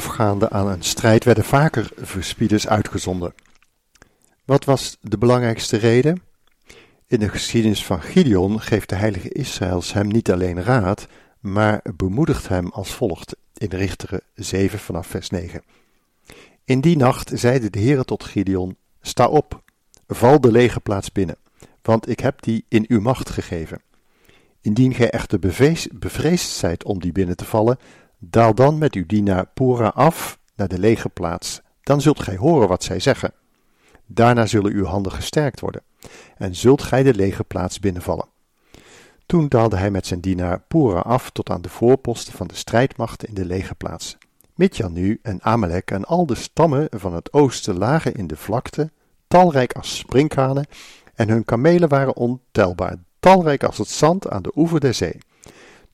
Voorafgaande 0.00 0.50
aan 0.50 0.68
een 0.68 0.82
strijd 0.82 1.24
werden 1.24 1.44
vaker 1.44 1.90
verspieders 1.96 2.68
uitgezonden. 2.68 3.34
Wat 4.44 4.64
was 4.64 4.96
de 5.00 5.18
belangrijkste 5.18 5.76
reden? 5.76 6.22
In 7.06 7.18
de 7.18 7.28
geschiedenis 7.28 7.84
van 7.84 8.02
Gideon 8.02 8.60
geeft 8.60 8.88
de 8.88 8.94
heilige 8.94 9.28
Israëls 9.28 9.92
hem 9.92 10.08
niet 10.08 10.30
alleen 10.30 10.62
raad, 10.62 11.06
maar 11.40 11.80
bemoedigt 11.96 12.48
hem 12.48 12.70
als 12.70 12.94
volgt 12.94 13.36
in 13.56 13.68
Richteren 13.70 14.20
7 14.34 14.78
vanaf 14.78 15.06
vers 15.06 15.30
9. 15.30 15.62
In 16.64 16.80
die 16.80 16.96
nacht 16.96 17.30
zeide 17.34 17.70
de 17.70 17.80
Heere 17.80 18.04
tot 18.04 18.24
Gideon, 18.24 18.76
sta 19.00 19.28
op, 19.28 19.62
val 20.06 20.40
de 20.40 20.50
lege 20.50 20.80
plaats 20.80 21.12
binnen, 21.12 21.36
want 21.82 22.08
ik 22.08 22.20
heb 22.20 22.42
die 22.42 22.64
in 22.68 22.84
uw 22.88 23.00
macht 23.00 23.30
gegeven. 23.30 23.80
Indien 24.60 24.94
gij 24.94 25.10
echter 25.10 25.38
bevreesd 25.92 26.50
zijt 26.50 26.84
om 26.84 27.00
die 27.00 27.12
binnen 27.12 27.36
te 27.36 27.44
vallen, 27.44 27.78
daal 28.30 28.54
dan 28.54 28.78
met 28.78 28.94
uw 28.94 29.06
dienaar 29.06 29.46
Pura 29.54 29.88
af 29.88 30.38
naar 30.56 30.68
de 30.68 30.78
lege 30.78 31.08
plaats, 31.08 31.60
dan 31.82 32.00
zult 32.00 32.22
gij 32.22 32.36
horen 32.36 32.68
wat 32.68 32.84
zij 32.84 33.00
zeggen. 33.00 33.32
Daarna 34.06 34.46
zullen 34.46 34.72
uw 34.72 34.84
handen 34.84 35.12
gesterkt 35.12 35.60
worden, 35.60 35.82
en 36.36 36.54
zult 36.54 36.82
gij 36.82 37.02
de 37.02 37.14
lege 37.14 37.44
plaats 37.44 37.80
binnenvallen. 37.80 38.28
Toen 39.26 39.48
daalde 39.48 39.76
hij 39.76 39.90
met 39.90 40.06
zijn 40.06 40.20
dienaar 40.20 40.60
Pura 40.68 41.00
af 41.00 41.30
tot 41.30 41.50
aan 41.50 41.62
de 41.62 41.68
voorposten 41.68 42.32
van 42.32 42.46
de 42.46 42.54
strijdmachten 42.54 43.28
in 43.28 43.34
de 43.34 43.44
lege 43.44 43.74
plaats. 43.74 44.16
Midjan 44.54 44.92
nu 44.92 45.18
en 45.22 45.42
Amalek 45.42 45.90
en 45.90 46.04
al 46.04 46.26
de 46.26 46.34
stammen 46.34 46.88
van 46.90 47.14
het 47.14 47.32
oosten 47.32 47.78
lagen 47.78 48.14
in 48.14 48.26
de 48.26 48.36
vlakte, 48.36 48.90
talrijk 49.28 49.72
als 49.72 49.98
sprinkhanen, 49.98 50.66
en 51.14 51.28
hun 51.28 51.44
kamelen 51.44 51.88
waren 51.88 52.16
ontelbaar, 52.16 52.96
talrijk 53.20 53.64
als 53.64 53.78
het 53.78 53.88
zand 53.88 54.28
aan 54.28 54.42
de 54.42 54.52
oever 54.54 54.80
der 54.80 54.94
zee. 54.94 55.18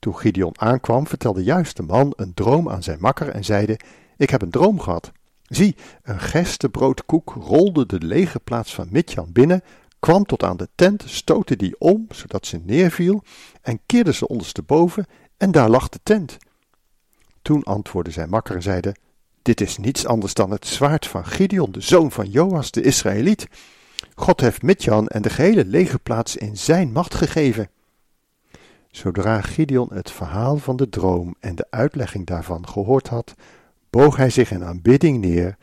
Toen 0.02 0.18
Gideon 0.18 0.60
aankwam, 0.60 1.06
vertelde 1.06 1.42
juist 1.42 1.76
de 1.76 1.82
man 1.82 2.12
een 2.16 2.34
droom 2.34 2.68
aan 2.68 2.82
zijn 2.82 3.00
makker 3.00 3.28
en 3.28 3.44
zeide: 3.44 3.78
Ik 4.16 4.30
heb 4.30 4.42
een 4.42 4.50
droom 4.50 4.80
gehad. 4.80 5.12
Zie, 5.42 5.76
een 6.02 6.20
gerstebroodkoek 6.20 7.34
rolde 7.40 7.86
de 7.86 7.98
lege 8.00 8.40
plaats 8.40 8.74
van 8.74 8.88
Midjan 8.90 9.32
binnen, 9.32 9.62
kwam 9.98 10.24
tot 10.24 10.42
aan 10.42 10.56
de 10.56 10.68
tent, 10.74 11.02
stootte 11.06 11.56
die 11.56 11.74
om, 11.78 12.06
zodat 12.10 12.46
ze 12.46 12.60
neerviel, 12.64 13.22
en 13.60 13.80
keerde 13.86 14.12
ze 14.12 14.28
ondersteboven, 14.28 15.06
en 15.36 15.50
daar 15.50 15.70
lag 15.70 15.88
de 15.88 16.00
tent. 16.02 16.36
Toen 17.42 17.62
antwoordde 17.62 18.12
zijn 18.12 18.30
makker 18.30 18.54
en 18.54 18.62
zeide: 18.62 18.96
Dit 19.42 19.60
is 19.60 19.76
niets 19.76 20.06
anders 20.06 20.34
dan 20.34 20.50
het 20.50 20.66
zwaard 20.66 21.06
van 21.06 21.26
Gideon, 21.26 21.72
de 21.72 21.80
zoon 21.80 22.10
van 22.10 22.30
Joas, 22.30 22.70
de 22.70 22.82
Israëliet. 22.82 23.46
God 24.14 24.40
heeft 24.40 24.62
Midjan 24.62 25.08
en 25.08 25.22
de 25.22 25.30
gehele 25.30 25.64
legerplaats 25.64 26.36
in 26.36 26.56
zijn 26.56 26.92
macht 26.92 27.14
gegeven. 27.14 27.68
Zodra 28.92 29.40
Gideon 29.40 29.88
het 29.92 30.10
verhaal 30.10 30.56
van 30.56 30.76
de 30.76 30.88
droom 30.88 31.34
en 31.40 31.54
de 31.54 31.66
uitlegging 31.70 32.26
daarvan 32.26 32.68
gehoord 32.68 33.08
had, 33.08 33.34
boog 33.90 34.16
hij 34.16 34.30
zich 34.30 34.50
in 34.50 34.64
aanbidding 34.64 35.20
neer. 35.20 35.56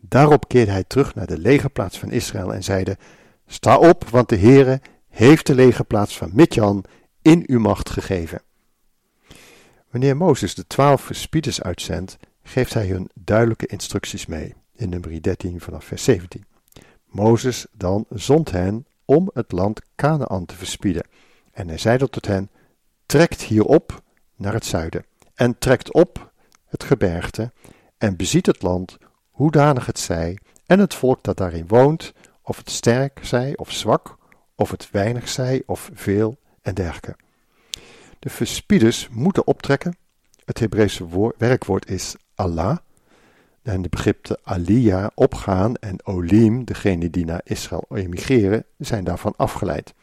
Daarop 0.00 0.48
keerde 0.48 0.70
hij 0.70 0.84
terug 0.84 1.14
naar 1.14 1.26
de 1.26 1.38
legerplaats 1.38 1.98
van 1.98 2.10
Israël 2.10 2.54
en 2.54 2.62
zeide: 2.62 2.96
Sta 3.46 3.78
op, 3.78 4.08
want 4.08 4.28
de 4.28 4.36
Heere 4.36 4.80
heeft 5.08 5.46
de 5.46 5.54
legerplaats 5.54 6.16
van 6.16 6.30
Midjan 6.32 6.84
in 7.22 7.44
uw 7.46 7.60
macht 7.60 7.90
gegeven. 7.90 8.42
Wanneer 9.90 10.16
Mozes 10.16 10.54
de 10.54 10.66
twaalf 10.66 11.00
verspieders 11.00 11.62
uitzendt, 11.62 12.16
geeft 12.42 12.74
hij 12.74 12.86
hun 12.86 13.10
duidelijke 13.14 13.66
instructies 13.66 14.26
mee, 14.26 14.54
in 14.74 14.88
nummer 14.88 15.22
13 15.22 15.60
vanaf 15.60 15.84
vers 15.84 16.04
17. 16.04 16.44
Mozes 17.06 17.66
dan 17.72 18.06
zond 18.08 18.50
hen 18.50 18.86
om 19.04 19.30
het 19.34 19.52
land 19.52 19.80
Canaan 19.96 20.46
te 20.46 20.54
verspieden. 20.54 21.06
En 21.52 21.68
hij 21.68 21.78
zeide 21.78 22.08
tot 22.08 22.26
hen, 22.26 22.50
trekt 23.10 23.42
hierop 23.42 24.02
naar 24.36 24.52
het 24.52 24.64
zuiden, 24.64 25.04
en 25.34 25.58
trekt 25.58 25.92
op 25.92 26.32
het 26.66 26.84
gebergte, 26.84 27.52
en 27.98 28.16
beziet 28.16 28.46
het 28.46 28.62
land, 28.62 28.98
hoedanig 29.30 29.86
het 29.86 29.98
zij, 29.98 30.38
en 30.66 30.78
het 30.78 30.94
volk 30.94 31.22
dat 31.22 31.36
daarin 31.36 31.66
woont, 31.66 32.12
of 32.42 32.56
het 32.56 32.70
sterk 32.70 33.18
zij 33.22 33.56
of 33.56 33.72
zwak, 33.72 34.16
of 34.54 34.70
het 34.70 34.90
weinig 34.90 35.28
zij 35.28 35.62
of 35.66 35.90
veel, 35.94 36.38
en 36.62 36.74
dergelijke. 36.74 37.16
De 38.18 38.30
verspieders 38.30 39.08
moeten 39.08 39.46
optrekken. 39.46 39.96
Het 40.44 40.58
Hebreeuwse 40.58 41.32
werkwoord 41.38 41.90
is 41.90 42.16
Allah. 42.34 42.76
En 43.62 43.82
de 43.82 43.88
begrippen 43.88 44.38
Aliyah, 44.42 45.06
opgaan, 45.14 45.74
en 45.74 46.06
Olim, 46.06 46.64
degene 46.64 47.10
die 47.10 47.24
naar 47.24 47.40
Israël 47.44 47.84
emigreren, 47.88 48.64
zijn 48.78 49.04
daarvan 49.04 49.34
afgeleid. 49.36 49.94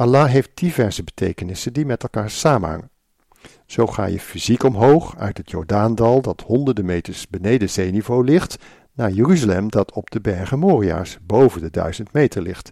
Allah 0.00 0.30
heeft 0.30 0.50
diverse 0.54 1.04
betekenissen 1.04 1.72
die 1.72 1.86
met 1.86 2.02
elkaar 2.02 2.30
samenhangen. 2.30 2.90
Zo 3.66 3.86
ga 3.86 4.04
je 4.04 4.20
fysiek 4.20 4.62
omhoog 4.62 5.16
uit 5.16 5.36
het 5.36 5.50
Jordaandal, 5.50 6.22
dat 6.22 6.40
honderden 6.40 6.84
meters 6.84 7.28
beneden 7.28 7.70
zeeniveau 7.70 8.24
ligt, 8.24 8.56
naar 8.92 9.10
Jeruzalem, 9.10 9.70
dat 9.70 9.92
op 9.92 10.10
de 10.10 10.20
bergen 10.20 10.58
Moria's 10.58 11.18
boven 11.22 11.60
de 11.60 11.70
duizend 11.70 12.12
meter 12.12 12.42
ligt. 12.42 12.70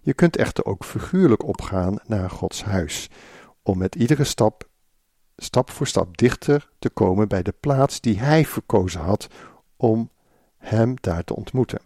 Je 0.00 0.14
kunt 0.14 0.36
echter 0.36 0.64
ook 0.64 0.84
figuurlijk 0.84 1.44
opgaan 1.44 1.98
naar 2.06 2.30
Gods 2.30 2.64
huis, 2.64 3.10
om 3.62 3.78
met 3.78 3.94
iedere 3.94 4.24
stap, 4.24 4.68
stap 5.36 5.70
voor 5.70 5.86
stap 5.86 6.16
dichter 6.16 6.70
te 6.78 6.90
komen 6.90 7.28
bij 7.28 7.42
de 7.42 7.54
plaats 7.60 8.00
die 8.00 8.18
Hij 8.18 8.46
verkozen 8.46 9.00
had 9.00 9.26
om 9.76 10.10
Hem 10.58 10.94
daar 11.00 11.24
te 11.24 11.36
ontmoeten. 11.36 11.80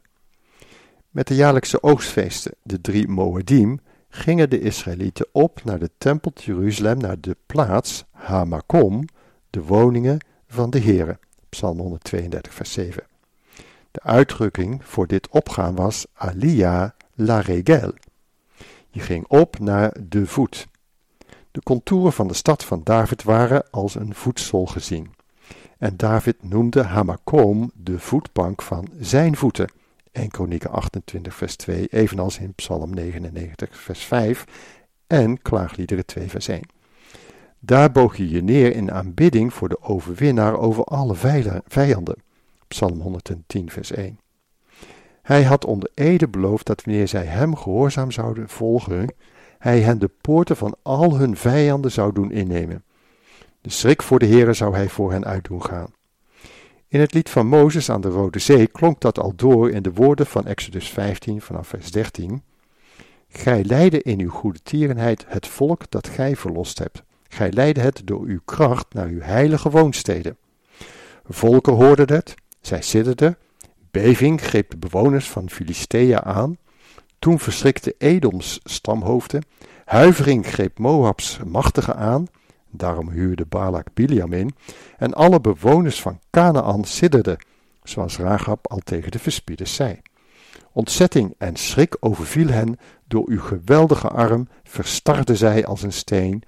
Met 1.10 1.26
de 1.26 1.34
jaarlijkse 1.34 1.82
oogstfeesten, 1.82 2.54
de 2.62 2.80
drie 2.80 3.08
Moedim, 3.08 3.80
gingen 4.08 4.50
de 4.50 4.60
Israëlieten 4.60 5.26
op 5.32 5.64
naar 5.64 5.78
de 5.78 5.90
tempel 5.98 6.32
Jeruzalem, 6.34 6.98
naar 6.98 7.20
de 7.20 7.36
plaats 7.46 8.04
Hamakom, 8.10 9.04
de 9.50 9.62
woningen 9.62 10.18
van 10.46 10.70
de 10.70 10.80
Heere. 10.80 11.18
Psalm 11.48 11.78
132, 11.78 12.54
vers 12.54 12.72
7. 12.72 13.02
De 13.90 14.02
uitdrukking 14.02 14.84
voor 14.84 15.06
dit 15.06 15.28
opgaan 15.28 15.74
was 15.74 16.06
Aliyah 16.14 16.90
la 17.14 17.40
Regel. 17.40 17.92
Je 18.90 19.00
ging 19.00 19.26
op 19.28 19.58
naar 19.58 19.96
de 20.08 20.26
voet. 20.26 20.66
De 21.50 21.62
contouren 21.62 22.12
van 22.12 22.28
de 22.28 22.34
stad 22.34 22.64
van 22.64 22.80
David 22.84 23.22
waren 23.22 23.70
als 23.70 23.94
een 23.94 24.14
voedsel 24.14 24.66
gezien. 24.66 25.14
En 25.78 25.96
David 25.96 26.42
noemde 26.42 26.82
Hamakom 26.82 27.70
de 27.74 27.98
voetbank 27.98 28.62
van 28.62 28.88
zijn 28.98 29.36
voeten. 29.36 29.70
1 30.18 30.28
Kronieken 30.28 30.70
28 30.70 31.34
vers 31.34 31.56
2, 31.56 31.86
evenals 31.86 32.38
in 32.38 32.54
Psalm 32.54 32.94
99 32.94 33.80
vers 33.80 34.04
5 34.04 34.44
en 35.06 35.42
Klaagliederen 35.42 36.06
2 36.06 36.28
vers 36.28 36.48
1. 36.48 36.62
Daar 37.58 37.92
boog 37.92 38.16
je 38.16 38.28
je 38.28 38.42
neer 38.42 38.74
in 38.74 38.92
aanbidding 38.92 39.54
voor 39.54 39.68
de 39.68 39.82
overwinnaar 39.82 40.58
over 40.58 40.84
alle 40.84 41.14
vijanden. 41.66 42.16
Psalm 42.68 43.00
110 43.00 43.70
vers 43.70 43.90
1. 43.90 44.18
Hij 45.22 45.42
had 45.42 45.64
onder 45.64 45.90
ede 45.94 46.28
beloofd 46.28 46.66
dat 46.66 46.84
wanneer 46.84 47.08
zij 47.08 47.24
hem 47.24 47.56
gehoorzaam 47.56 48.10
zouden 48.10 48.48
volgen, 48.48 49.14
hij 49.58 49.80
hen 49.80 49.98
de 49.98 50.10
poorten 50.20 50.56
van 50.56 50.76
al 50.82 51.16
hun 51.16 51.36
vijanden 51.36 51.90
zou 51.90 52.12
doen 52.12 52.30
innemen. 52.30 52.84
De 53.60 53.70
schrik 53.70 54.02
voor 54.02 54.18
de 54.18 54.26
Heere 54.26 54.52
zou 54.52 54.74
hij 54.74 54.88
voor 54.88 55.12
hen 55.12 55.24
uitdoen 55.24 55.64
gaan. 55.64 55.96
In 56.90 57.00
het 57.00 57.14
lied 57.14 57.30
van 57.30 57.46
Mozes 57.46 57.90
aan 57.90 58.00
de 58.00 58.08
Rode 58.08 58.38
Zee 58.38 58.66
klonk 58.66 59.00
dat 59.00 59.18
al 59.18 59.32
door 59.36 59.70
in 59.70 59.82
de 59.82 59.92
woorden 59.92 60.26
van 60.26 60.46
Exodus 60.46 60.88
15 60.88 61.40
vanaf 61.40 61.68
vers 61.68 61.90
13. 61.90 62.42
Gij 63.28 63.64
leidde 63.64 64.02
in 64.02 64.20
uw 64.20 64.30
goede 64.30 64.58
tierenheid 64.62 65.24
het 65.26 65.46
volk 65.46 65.90
dat 65.90 66.08
gij 66.08 66.36
verlost 66.36 66.78
hebt. 66.78 67.02
Gij 67.28 67.52
leidde 67.52 67.80
het 67.80 68.02
door 68.04 68.24
uw 68.24 68.40
kracht 68.44 68.94
naar 68.94 69.06
uw 69.06 69.20
heilige 69.20 69.70
woonsteden. 69.70 70.36
Volken 71.24 71.72
hoorden 71.72 72.14
het, 72.14 72.34
zij 72.60 72.82
sidderden, 72.82 73.36
beving 73.90 74.40
greep 74.40 74.70
de 74.70 74.76
bewoners 74.76 75.30
van 75.30 75.50
Filistea 75.50 76.24
aan. 76.24 76.56
Toen 77.18 77.38
verschrikte 77.38 77.94
Edoms 77.98 78.60
stamhoofden, 78.64 79.44
huivering 79.84 80.46
greep 80.46 80.78
Moabs 80.78 81.38
machtige 81.46 81.94
aan. 81.94 82.26
Daarom 82.70 83.10
huurde 83.10 83.46
Balak 83.46 83.86
Biliam 83.94 84.32
in. 84.32 84.54
En 84.98 85.14
alle 85.14 85.40
bewoners 85.40 86.02
van 86.02 86.20
Canaan 86.30 86.84
sidderden, 86.84 87.38
zoals 87.82 88.18
Rahab 88.18 88.70
al 88.70 88.80
tegen 88.84 89.10
de 89.10 89.18
verspieders 89.18 89.74
zei. 89.74 90.00
Ontzetting 90.72 91.34
en 91.38 91.56
schrik 91.56 91.96
overviel 92.00 92.48
hen, 92.48 92.78
door 93.06 93.24
uw 93.28 93.40
geweldige 93.40 94.08
arm 94.08 94.48
verstarden 94.64 95.36
zij 95.36 95.66
als 95.66 95.82
een 95.82 95.92
steen, 95.92 96.42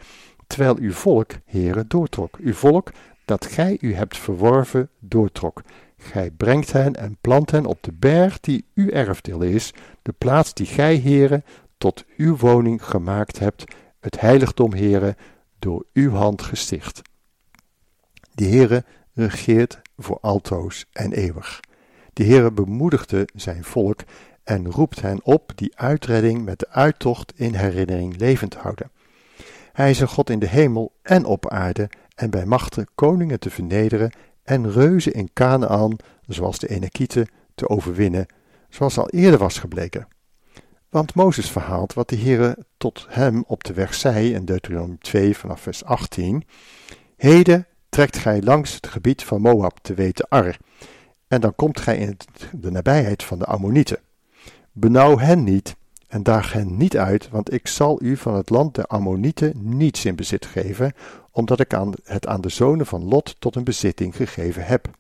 terwijl 0.46 0.76
uw 0.78 0.92
volk, 0.92 1.30
heren, 1.44 1.88
doortrok. 1.88 2.36
Uw 2.36 2.54
volk, 2.54 2.90
dat 3.24 3.46
gij 3.46 3.78
u 3.80 3.94
hebt 3.94 4.18
verworven, 4.18 4.90
doortrok. 4.98 5.62
Gij 5.96 6.30
brengt 6.30 6.72
hen 6.72 6.96
en 6.96 7.16
plant 7.20 7.50
hen 7.50 7.66
op 7.66 7.82
de 7.82 7.92
berg 7.92 8.40
die 8.40 8.64
uw 8.74 8.88
erfdeel 8.88 9.42
is, 9.42 9.74
de 10.02 10.14
plaats 10.18 10.54
die 10.54 10.66
gij, 10.66 10.94
heren, 10.94 11.44
tot 11.78 12.04
uw 12.16 12.36
woning 12.36 12.84
gemaakt 12.84 13.38
hebt, 13.38 13.64
het 14.00 14.20
heiligdom, 14.20 14.72
heren, 14.72 15.16
door 15.60 15.84
uw 15.92 16.10
hand 16.10 16.42
gesticht. 16.42 17.02
De 18.34 18.44
Heere 18.44 18.84
regeert 19.12 19.80
voor 19.96 20.18
altoos 20.20 20.86
en 20.92 21.12
eeuwig. 21.12 21.60
De 22.12 22.24
Heere 22.24 22.52
bemoedigde 22.52 23.28
zijn 23.34 23.64
volk 23.64 24.00
en 24.44 24.70
roept 24.70 25.00
hen 25.00 25.24
op 25.24 25.52
die 25.54 25.78
uitredding 25.78 26.44
met 26.44 26.58
de 26.58 26.68
uittocht 26.68 27.32
in 27.36 27.54
herinnering 27.54 28.16
levend 28.16 28.54
houden. 28.54 28.90
Hij 29.72 29.90
is 29.90 30.00
een 30.00 30.08
God 30.08 30.30
in 30.30 30.38
de 30.38 30.48
hemel 30.48 30.92
en 31.02 31.24
op 31.24 31.48
aarde 31.48 31.90
en 32.14 32.30
bij 32.30 32.46
machten 32.46 32.86
koningen 32.94 33.40
te 33.40 33.50
vernederen 33.50 34.12
en 34.42 34.70
reuzen 34.70 35.12
in 35.12 35.32
Canaan, 35.32 35.96
zoals 36.26 36.58
de 36.58 36.68
Enekieten, 36.68 37.28
te 37.54 37.68
overwinnen, 37.68 38.26
zoals 38.68 38.98
al 38.98 39.08
eerder 39.08 39.38
was 39.38 39.58
gebleken. 39.58 40.08
Want 40.90 41.14
Mozes 41.14 41.50
verhaalt 41.50 41.94
wat 41.94 42.08
de 42.08 42.16
Heere 42.16 42.58
tot 42.76 43.06
hem 43.08 43.44
op 43.46 43.64
de 43.64 43.72
weg 43.72 43.94
zei 43.94 44.34
in 44.34 44.44
Deuteronomium 44.44 44.98
2 44.98 45.36
vanaf 45.36 45.60
vers 45.60 45.84
18. 45.84 46.44
Heden 47.16 47.66
trekt 47.88 48.18
gij 48.18 48.42
langs 48.42 48.74
het 48.74 48.86
gebied 48.86 49.24
van 49.24 49.40
Moab 49.40 49.78
te 49.82 49.94
weten 49.94 50.28
Ar, 50.28 50.56
en 51.28 51.40
dan 51.40 51.54
komt 51.54 51.80
gij 51.80 51.98
in 51.98 52.16
de 52.52 52.70
nabijheid 52.70 53.22
van 53.22 53.38
de 53.38 53.44
Ammonieten. 53.44 53.98
Benauw 54.72 55.18
hen 55.18 55.44
niet 55.44 55.76
en 56.08 56.22
daag 56.22 56.52
hen 56.52 56.76
niet 56.76 56.96
uit, 56.96 57.28
want 57.28 57.52
ik 57.52 57.66
zal 57.66 58.02
u 58.02 58.16
van 58.16 58.34
het 58.34 58.50
land 58.50 58.74
der 58.74 58.86
Ammonieten 58.86 59.52
niets 59.76 60.04
in 60.04 60.16
bezit 60.16 60.46
geven, 60.46 60.92
omdat 61.30 61.60
ik 61.60 61.74
aan, 61.74 61.92
het 62.04 62.26
aan 62.26 62.40
de 62.40 62.48
zonen 62.48 62.86
van 62.86 63.04
Lot 63.04 63.36
tot 63.38 63.56
een 63.56 63.64
bezitting 63.64 64.16
gegeven 64.16 64.64
heb. 64.64 64.90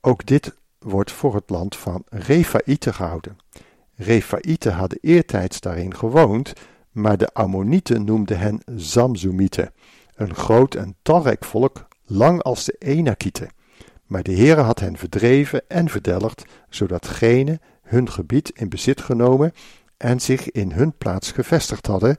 Ook 0.00 0.26
dit 0.26 0.56
wordt 0.78 1.12
voor 1.12 1.34
het 1.34 1.50
land 1.50 1.76
van 1.76 2.04
Refaïte 2.08 2.92
gehouden. 2.92 3.36
Refaïte 3.96 4.70
hadden 4.70 4.98
eertijds 5.00 5.60
daarin 5.60 5.94
gewoond, 5.94 6.52
maar 6.90 7.16
de 7.16 7.28
Ammonieten 7.32 8.04
noemden 8.04 8.38
hen 8.38 8.62
Zamzumieten, 8.74 9.72
een 10.14 10.34
groot 10.34 10.74
en 10.74 10.96
talrijk 11.02 11.44
volk, 11.44 11.88
lang 12.04 12.42
als 12.42 12.64
de 12.64 12.76
Enakieten. 12.78 13.50
Maar 14.06 14.22
de 14.22 14.34
Heere 14.34 14.60
had 14.60 14.80
hen 14.80 14.96
verdreven 14.96 15.68
en 15.68 15.88
verdelgd, 15.88 16.44
zodat 16.68 17.08
genen 17.08 17.60
hun 17.82 18.10
gebied 18.10 18.50
in 18.54 18.68
bezit 18.68 19.00
genomen 19.00 19.52
en 19.96 20.20
zich 20.20 20.50
in 20.50 20.72
hun 20.72 20.96
plaats 20.96 21.32
gevestigd 21.32 21.86
hadden, 21.86 22.16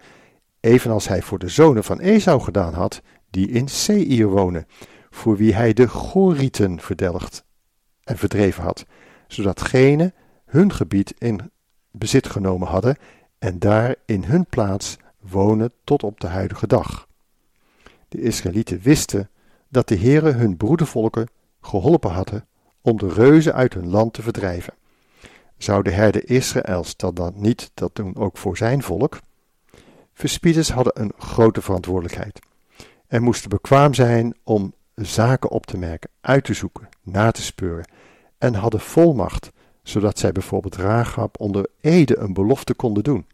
evenals 0.59 1.07
hij 1.07 1.21
voor 1.21 1.39
de 1.39 1.49
zonen 1.49 1.83
van 1.83 1.99
Esau 1.99 2.41
gedaan 2.41 2.73
had, 2.73 3.01
die 3.29 3.49
in 3.49 3.67
Seir 3.67 4.27
wonen, 4.27 4.67
voor 5.09 5.37
wie 5.37 5.53
hij 5.53 5.73
de 5.73 5.87
Gorieten 5.87 6.79
verdelgd 6.79 7.45
en 8.03 8.17
verdreven 8.17 8.63
had, 8.63 8.85
zodat 9.27 9.61
genen 9.61 10.13
hun 10.45 10.73
gebied 10.73 11.13
in 11.17 11.51
bezit 11.97 12.27
genomen 12.27 12.67
hadden 12.67 12.97
en 13.39 13.59
daar 13.59 13.95
in 14.05 14.23
hun 14.23 14.45
plaats 14.45 14.97
wonen 15.19 15.71
tot 15.83 16.03
op 16.03 16.19
de 16.19 16.27
huidige 16.27 16.67
dag. 16.67 17.07
De 18.07 18.21
Israëlieten 18.21 18.79
wisten 18.79 19.29
dat 19.69 19.87
de 19.87 19.97
Heere 19.97 20.31
hun 20.31 20.57
broedervolken 20.57 21.29
geholpen 21.61 22.11
hadden 22.11 22.47
om 22.81 22.97
de 22.97 23.09
reuzen 23.09 23.53
uit 23.53 23.73
hun 23.73 23.89
land 23.89 24.13
te 24.13 24.21
verdrijven. 24.21 24.73
Zou 25.57 25.83
de 25.83 25.91
herder 25.91 26.29
Israëls 26.29 26.95
dat 26.95 27.15
dan 27.15 27.33
niet 27.35 27.71
dat 27.73 27.95
doen 27.95 28.15
ook 28.15 28.37
voor 28.37 28.57
zijn 28.57 28.83
volk? 28.83 29.19
Verspieders 30.13 30.71
hadden 30.71 31.01
een 31.01 31.13
grote 31.17 31.61
verantwoordelijkheid 31.61 32.39
en 33.07 33.23
moesten 33.23 33.49
bekwaam 33.49 33.93
zijn 33.93 34.35
om 34.43 34.73
zaken 34.95 35.49
op 35.49 35.65
te 35.65 35.77
merken, 35.77 36.09
uit 36.21 36.43
te 36.43 36.53
zoeken, 36.53 36.89
na 37.01 37.31
te 37.31 37.41
speuren 37.41 37.89
en 38.37 38.53
hadden 38.53 38.79
volmacht, 38.79 39.49
zodat 39.89 40.19
zij 40.19 40.31
bijvoorbeeld 40.31 40.75
Raagap 40.75 41.39
onder 41.39 41.67
Ede 41.81 42.17
een 42.17 42.33
belofte 42.33 42.73
konden 42.73 43.03
doen. 43.03 43.25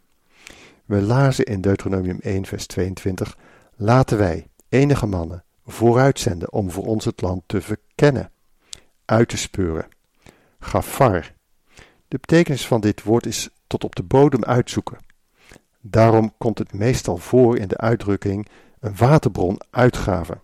We 0.86 1.02
lazen 1.02 1.46
in 1.46 1.62
Deuteronomium 1.62 2.20
1 2.20 2.46
vers 2.46 2.66
22, 2.66 3.38
laten 3.76 4.18
wij, 4.18 4.48
enige 4.70 5.06
mannen, 5.06 5.44
vooruitzenden 5.66 6.52
om 6.52 6.72
voor 6.72 6.86
ons 6.86 7.06
het 7.06 7.22
land 7.22 7.42
te 7.46 7.62
verkennen, 7.62 8.32
uit 9.06 9.30
te 9.30 9.38
speuren. 9.38 9.88
Gafar. 10.60 11.34
De 12.08 12.18
betekenis 12.20 12.68
van 12.68 12.82
dit 12.82 13.04
woord 13.04 13.26
is 13.26 13.50
tot 13.68 13.84
op 13.84 13.96
de 13.96 14.04
bodem 14.04 14.44
uitzoeken. 14.44 14.98
Daarom 15.82 16.34
komt 16.38 16.58
het 16.58 16.74
meestal 16.74 17.18
voor 17.18 17.58
in 17.58 17.68
de 17.68 17.78
uitdrukking 17.78 18.48
een 18.80 18.96
waterbron 18.96 19.60
uitgraven. 19.70 20.42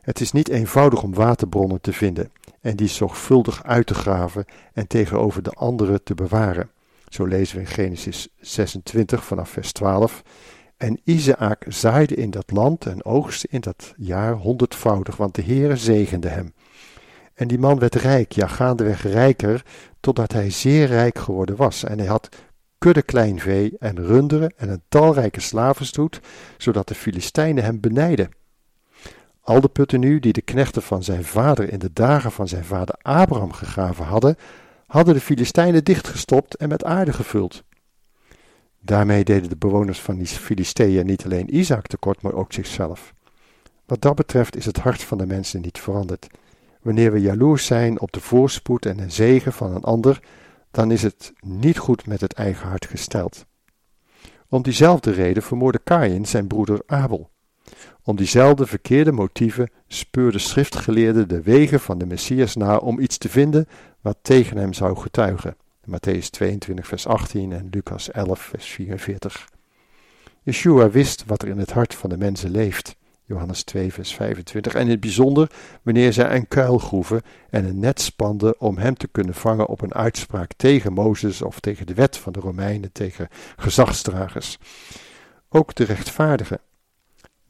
Het 0.00 0.20
is 0.20 0.32
niet 0.32 0.48
eenvoudig 0.48 1.02
om 1.02 1.14
waterbronnen 1.14 1.80
te 1.80 1.92
vinden 1.92 2.30
en 2.68 2.76
die 2.76 2.88
zorgvuldig 2.88 3.64
uit 3.64 3.86
te 3.86 3.94
graven 3.94 4.44
en 4.72 4.86
tegenover 4.86 5.42
de 5.42 5.50
andere 5.50 6.02
te 6.02 6.14
bewaren. 6.14 6.70
Zo 7.08 7.24
lezen 7.24 7.56
we 7.56 7.62
in 7.62 7.68
Genesis 7.68 8.28
26 8.40 9.24
vanaf 9.24 9.48
vers 9.50 9.72
12. 9.72 10.22
En 10.76 11.00
Isaac 11.04 11.64
zaaide 11.68 12.14
in 12.14 12.30
dat 12.30 12.50
land 12.50 12.86
en 12.86 13.04
oogste 13.04 13.46
in 13.50 13.60
dat 13.60 13.94
jaar 13.96 14.32
honderdvoudig, 14.32 15.16
want 15.16 15.34
de 15.34 15.42
Heere 15.42 15.76
zegende 15.76 16.28
hem. 16.28 16.54
En 17.34 17.48
die 17.48 17.58
man 17.58 17.78
werd 17.78 17.94
rijk, 17.94 18.32
ja 18.32 18.46
gaandeweg 18.46 19.02
rijker, 19.02 19.64
totdat 20.00 20.32
hij 20.32 20.50
zeer 20.50 20.86
rijk 20.86 21.18
geworden 21.18 21.56
was. 21.56 21.84
En 21.84 21.98
hij 21.98 22.08
had 22.08 22.28
kudde 22.78 23.02
kleinvee 23.02 23.76
en 23.78 24.06
runderen 24.06 24.52
en 24.56 24.68
een 24.68 24.82
talrijke 24.88 25.40
slavenstoet, 25.40 26.20
zodat 26.56 26.88
de 26.88 26.94
Filistijnen 26.94 27.64
hem 27.64 27.80
benijden. 27.80 28.37
Al 29.48 29.60
de 29.60 29.68
putten 29.68 30.00
nu 30.00 30.18
die 30.18 30.32
de 30.32 30.42
knechten 30.42 30.82
van 30.82 31.02
zijn 31.02 31.24
vader 31.24 31.72
in 31.72 31.78
de 31.78 31.92
dagen 31.92 32.32
van 32.32 32.48
zijn 32.48 32.64
vader 32.64 32.94
Abraham 33.02 33.52
gegraven 33.52 34.04
hadden, 34.04 34.36
hadden 34.86 35.14
de 35.14 35.20
Filistijnen 35.20 35.84
dichtgestopt 35.84 36.56
en 36.56 36.68
met 36.68 36.84
aarde 36.84 37.12
gevuld. 37.12 37.64
Daarmee 38.80 39.24
deden 39.24 39.48
de 39.48 39.56
bewoners 39.56 40.00
van 40.00 40.16
die 40.16 40.26
Filisteeën 40.26 41.06
niet 41.06 41.24
alleen 41.24 41.56
Isaac 41.56 41.86
tekort, 41.86 42.22
maar 42.22 42.32
ook 42.32 42.52
zichzelf. 42.52 43.14
Wat 43.86 44.00
dat 44.00 44.14
betreft 44.14 44.56
is 44.56 44.64
het 44.64 44.76
hart 44.76 45.02
van 45.02 45.18
de 45.18 45.26
mensen 45.26 45.60
niet 45.60 45.78
veranderd. 45.78 46.26
Wanneer 46.82 47.12
we 47.12 47.20
jaloers 47.20 47.66
zijn 47.66 48.00
op 48.00 48.12
de 48.12 48.20
voorspoed 48.20 48.86
en 48.86 48.96
de 48.96 49.10
zegen 49.10 49.52
van 49.52 49.74
een 49.74 49.84
ander, 49.84 50.20
dan 50.70 50.90
is 50.90 51.02
het 51.02 51.32
niet 51.40 51.78
goed 51.78 52.06
met 52.06 52.20
het 52.20 52.32
eigen 52.32 52.68
hart 52.68 52.86
gesteld. 52.86 53.46
Om 54.48 54.62
diezelfde 54.62 55.10
reden 55.10 55.42
vermoordde 55.42 55.80
Kain 55.84 56.26
zijn 56.26 56.46
broeder 56.46 56.82
Abel. 56.86 57.30
Om 58.02 58.16
diezelfde 58.16 58.66
verkeerde 58.66 59.12
motieven 59.12 59.70
speurde 59.88 60.38
schriftgeleerden 60.38 61.28
de 61.28 61.42
wegen 61.42 61.80
van 61.80 61.98
de 61.98 62.06
Messias 62.06 62.56
na 62.56 62.76
om 62.76 63.00
iets 63.00 63.18
te 63.18 63.28
vinden 63.28 63.68
wat 64.00 64.16
tegen 64.22 64.56
hem 64.56 64.72
zou 64.72 64.96
getuigen. 64.96 65.56
Matthäus 65.88 66.30
22 66.30 66.86
vers 66.86 67.06
18 67.06 67.52
en 67.52 67.68
Lucas 67.70 68.10
11 68.10 68.40
vers 68.40 68.66
44. 68.66 69.48
Yeshua 70.42 70.90
wist 70.90 71.24
wat 71.26 71.42
er 71.42 71.48
in 71.48 71.58
het 71.58 71.70
hart 71.70 71.94
van 71.94 72.10
de 72.10 72.16
mensen 72.16 72.50
leeft. 72.50 72.96
Johannes 73.24 73.62
2 73.62 73.92
vers 73.92 74.14
25 74.14 74.74
en 74.74 74.80
in 74.80 74.90
het 74.90 75.00
bijzonder 75.00 75.50
wanneer 75.82 76.12
zij 76.12 76.36
een 76.36 76.48
kuil 76.48 76.78
groeven 76.78 77.22
en 77.50 77.64
een 77.64 77.78
net 77.78 78.00
spanden 78.00 78.60
om 78.60 78.78
hem 78.78 78.96
te 78.96 79.08
kunnen 79.08 79.34
vangen 79.34 79.66
op 79.66 79.80
een 79.82 79.94
uitspraak 79.94 80.52
tegen 80.56 80.92
Mozes 80.92 81.42
of 81.42 81.60
tegen 81.60 81.86
de 81.86 81.94
wet 81.94 82.16
van 82.16 82.32
de 82.32 82.40
Romeinen, 82.40 82.92
tegen 82.92 83.28
gezagsdragers. 83.56 84.58
Ook 85.48 85.74
de 85.74 85.84
rechtvaardigen 85.84 86.60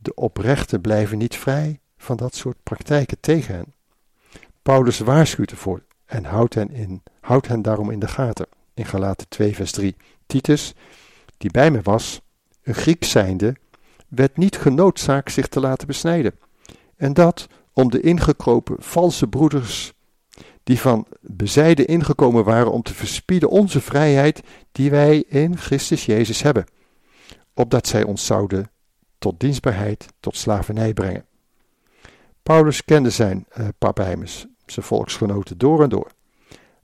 de 0.09 0.15
oprechten 0.15 0.81
blijven 0.81 1.19
niet 1.19 1.37
vrij 1.37 1.81
van 1.97 2.17
dat 2.17 2.35
soort 2.35 2.63
praktijken 2.63 3.21
tegen 3.21 3.55
hen. 3.55 3.75
Paulus 4.63 4.99
waarschuwt 4.99 5.51
ervoor 5.51 5.83
en 6.07 6.25
houdt 6.25 6.55
hen, 6.55 6.71
in, 6.71 7.03
houdt 7.21 7.49
hen 7.49 7.63
daarom 7.63 7.91
in 7.91 7.99
de 7.99 8.09
gaten. 8.09 8.47
In 8.75 8.87
Galaten 8.87 9.29
2 9.29 9.55
vers 9.55 9.73
3. 9.73 9.97
Titus, 10.27 10.75
die 11.37 11.51
bij 11.51 11.71
me 11.71 11.81
was, 11.83 12.21
een 12.63 12.75
Griek 12.75 13.05
zijnde, 13.05 13.57
werd 14.09 14.37
niet 14.37 14.59
genoodzaakt 14.59 15.33
zich 15.33 15.49
te 15.49 15.61
laten 15.61 15.87
besnijden. 15.87 16.39
En 16.97 17.13
dat 17.13 17.47
om 17.73 17.91
de 17.91 18.01
ingekropen 18.01 18.77
valse 18.79 19.27
broeders, 19.27 19.93
die 20.63 20.81
van 20.81 21.07
bezijden 21.21 21.87
ingekomen 21.87 22.45
waren 22.45 22.73
om 22.73 22.83
te 22.83 22.95
verspieden 22.95 23.51
onze 23.51 23.81
vrijheid 23.81 24.43
die 24.73 24.91
wij 24.91 25.25
in 25.29 25.57
Christus 25.57 26.07
Jezus 26.07 26.43
hebben, 26.43 26.67
opdat 27.55 27.87
zij 27.87 28.03
ons 28.03 28.27
zouden 28.27 28.71
tot 29.19 29.41
dienstbaarheid, 29.41 30.07
tot 30.21 30.37
slavernij 30.37 30.93
brengen. 30.93 31.25
Paulus 32.43 32.85
kende 32.85 33.11
zijn 33.11 33.47
uh, 33.59 33.69
zijn 34.67 34.87
volksgenoten 34.87 35.59
door 35.59 35.83
en 35.83 35.89
door. 35.89 36.11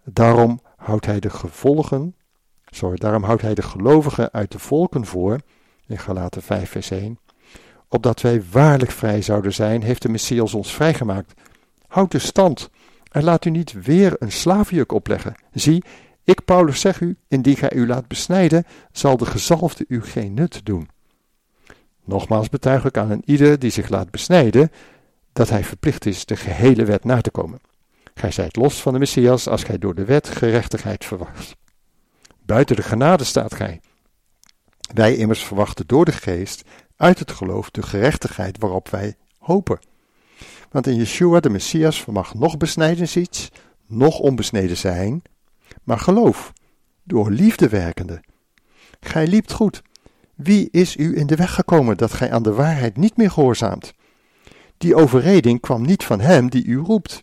Daarom 0.05 0.61
houdt 0.77 1.07
hij 1.07 1.21
de 1.21 1.31
gevolgen, 1.31 2.17
sorry, 2.65 2.97
daarom 2.97 3.23
houdt 3.23 3.43
hij 3.43 3.55
de 3.55 3.63
gelovigen 3.63 4.33
uit 4.33 4.53
de 4.53 4.59
volken 4.59 5.07
voor, 5.07 5.41
in 5.87 5.99
Galaten 5.99 6.43
5 6.43 6.71
vers 6.71 6.91
1, 6.91 7.19
opdat 7.89 8.21
wij 8.21 8.43
waarlijk 8.51 8.91
vrij 8.91 9.23
zouden 9.23 9.53
zijn, 9.53 9.83
heeft 9.83 10.03
de 10.03 10.09
Messias 10.09 10.55
ons 10.55 10.75
vrijgemaakt. 10.75 11.33
Houd 11.87 12.11
de 12.11 12.19
stand 12.19 12.71
en 13.11 13.25
laat 13.25 13.45
u 13.45 13.51
niet 13.51 13.73
weer 13.73 14.17
een 14.19 14.33
slavenjuk 14.33 14.93
opleggen. 14.93 15.35
Zie, 15.53 15.85
ik 16.25 16.45
Paulus 16.45 16.81
zeg 16.81 17.01
u, 17.01 17.17
indien 17.29 17.57
gij 17.57 17.73
u 17.73 17.87
laat 17.87 18.09
besnijden, 18.09 18.65
zal 18.93 19.17
de 19.17 19.27
gezalfde 19.27 19.85
u 19.89 20.03
geen 20.03 20.35
nut 20.35 20.65
doen. 20.65 20.89
Nogmaals 22.05 22.49
betuig 22.49 22.85
ik 22.85 22.97
aan 22.97 23.11
een 23.11 23.23
ieder 23.25 23.59
die 23.59 23.71
zich 23.71 23.89
laat 23.89 24.11
besnijden, 24.11 24.71
dat 25.33 25.49
hij 25.49 25.65
verplicht 25.65 26.07
is 26.07 26.25
de 26.25 26.37
gehele 26.37 26.85
wet 26.85 27.05
na 27.05 27.21
te 27.21 27.31
komen. 27.31 27.61
Gij 28.15 28.31
zijt 28.31 28.57
los 28.57 28.83
van 28.83 28.93
de 28.93 28.99
Messias 28.99 29.49
als 29.49 29.63
gij 29.63 29.79
door 29.79 29.95
de 29.95 30.05
wet 30.05 30.29
gerechtigheid 30.29 31.05
verwacht. 31.05 31.57
Buiten 32.47 32.77
de 32.77 32.83
genade 32.83 33.25
staat 33.25 33.55
gij. 33.55 33.81
Wij 34.95 35.17
immers 35.17 35.45
verwachten 35.45 35.87
door 35.87 36.05
de 36.05 36.13
geest 36.13 36.63
uit 36.97 37.19
het 37.19 37.31
geloof 37.33 37.71
de 37.71 37.83
gerechtigheid 37.83 38.59
waarop 38.59 38.89
wij 38.89 39.17
hopen. 39.39 39.79
Want 40.71 40.87
in 40.87 40.97
Yeshua 40.97 41.41
de 41.41 41.51
Messias 41.51 42.03
vermag 42.03 42.35
nog 42.35 42.57
besnijdenis 42.57 43.17
iets, 43.17 43.51
nog 43.87 44.19
onbesneden 44.19 44.77
zijn, 44.77 45.23
maar 45.83 45.99
geloof, 45.99 46.53
door 47.03 47.31
liefde 47.31 47.69
werkende. 47.69 48.21
Gij 49.01 49.27
liept 49.27 49.53
goed. 49.53 49.83
Wie 50.35 50.69
is 50.71 50.97
u 50.97 51.17
in 51.17 51.27
de 51.27 51.37
weg 51.37 51.55
gekomen 51.55 51.97
dat 51.97 52.13
gij 52.13 52.33
aan 52.33 52.43
de 52.43 52.53
waarheid 52.53 52.97
niet 52.97 53.17
meer 53.17 53.31
gehoorzaamt? 53.31 53.95
Die 54.79 54.95
overreding 54.95 55.61
kwam 55.61 55.83
niet 55.83 56.05
van 56.05 56.21
hem 56.21 56.51
die 56.51 56.65
u 56.65 56.77
roept. 56.77 57.21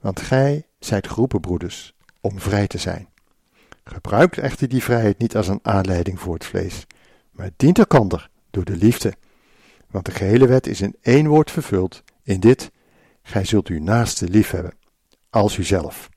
Want 0.00 0.20
gij 0.20 0.66
zijt 0.78 1.08
geroepen, 1.08 1.40
broeders, 1.40 1.94
om 2.20 2.40
vrij 2.40 2.66
te 2.66 2.78
zijn. 2.78 3.08
Gebruikt 3.84 4.38
echter 4.38 4.68
die 4.68 4.82
vrijheid 4.82 5.18
niet 5.18 5.36
als 5.36 5.48
een 5.48 5.60
aanleiding 5.62 6.20
voor 6.20 6.34
het 6.34 6.44
vlees, 6.44 6.86
maar 7.30 7.50
dient 7.56 7.78
elkander 7.78 8.30
door 8.50 8.64
de 8.64 8.76
liefde. 8.76 9.14
Want 9.90 10.04
de 10.04 10.12
gehele 10.12 10.46
wet 10.46 10.66
is 10.66 10.80
in 10.80 10.96
één 11.00 11.26
woord 11.26 11.50
vervuld, 11.50 12.02
in 12.22 12.40
dit, 12.40 12.70
gij 13.22 13.44
zult 13.44 13.68
uw 13.68 13.82
naaste 13.82 14.28
lief 14.28 14.50
hebben, 14.50 14.74
als 15.30 15.56
uzelf. 15.56 16.08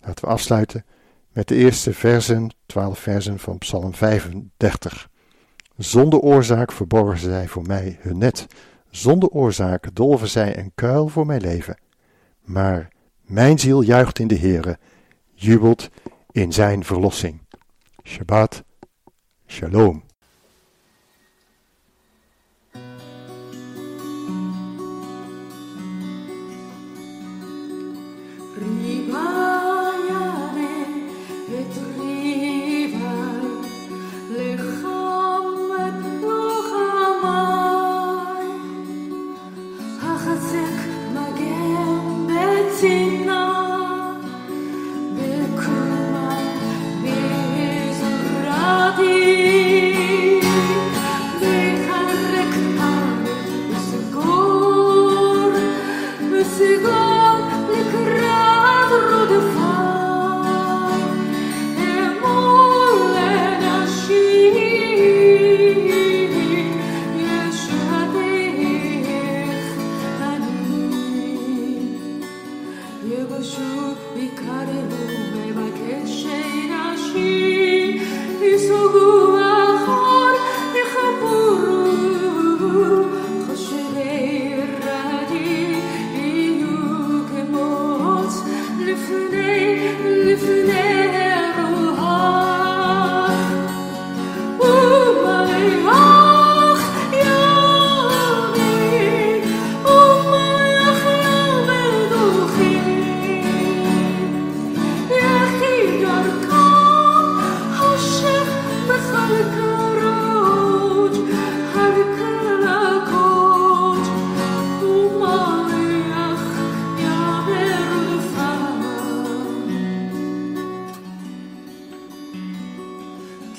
Laten 0.00 0.24
we 0.24 0.30
afsluiten 0.30 0.84
met 1.32 1.48
de 1.48 1.54
eerste 1.54 1.94
versen, 1.94 2.54
twaalf 2.66 2.98
versen 2.98 3.38
van 3.38 3.58
Psalm 3.58 3.94
35. 3.94 5.10
Zonder 5.76 6.18
oorzaak 6.18 6.72
verborgen 6.72 7.18
zij 7.18 7.48
voor 7.48 7.66
mij 7.66 7.98
hun 8.00 8.18
net, 8.18 8.46
zonder 8.90 9.28
oorzaak 9.28 9.94
dolven 9.94 10.28
zij 10.28 10.58
een 10.58 10.72
kuil 10.74 11.08
voor 11.08 11.26
mijn 11.26 11.40
leven. 11.40 11.78
Maar 12.40 12.88
mijn 13.22 13.58
ziel 13.58 13.80
juicht 13.80 14.18
in 14.18 14.28
de 14.28 14.38
Heere, 14.38 14.78
jubelt 15.34 15.88
in 16.30 16.52
zijn 16.52 16.84
verlossing. 16.84 17.40
Shabbat, 18.04 18.64
shalom. 19.46 20.02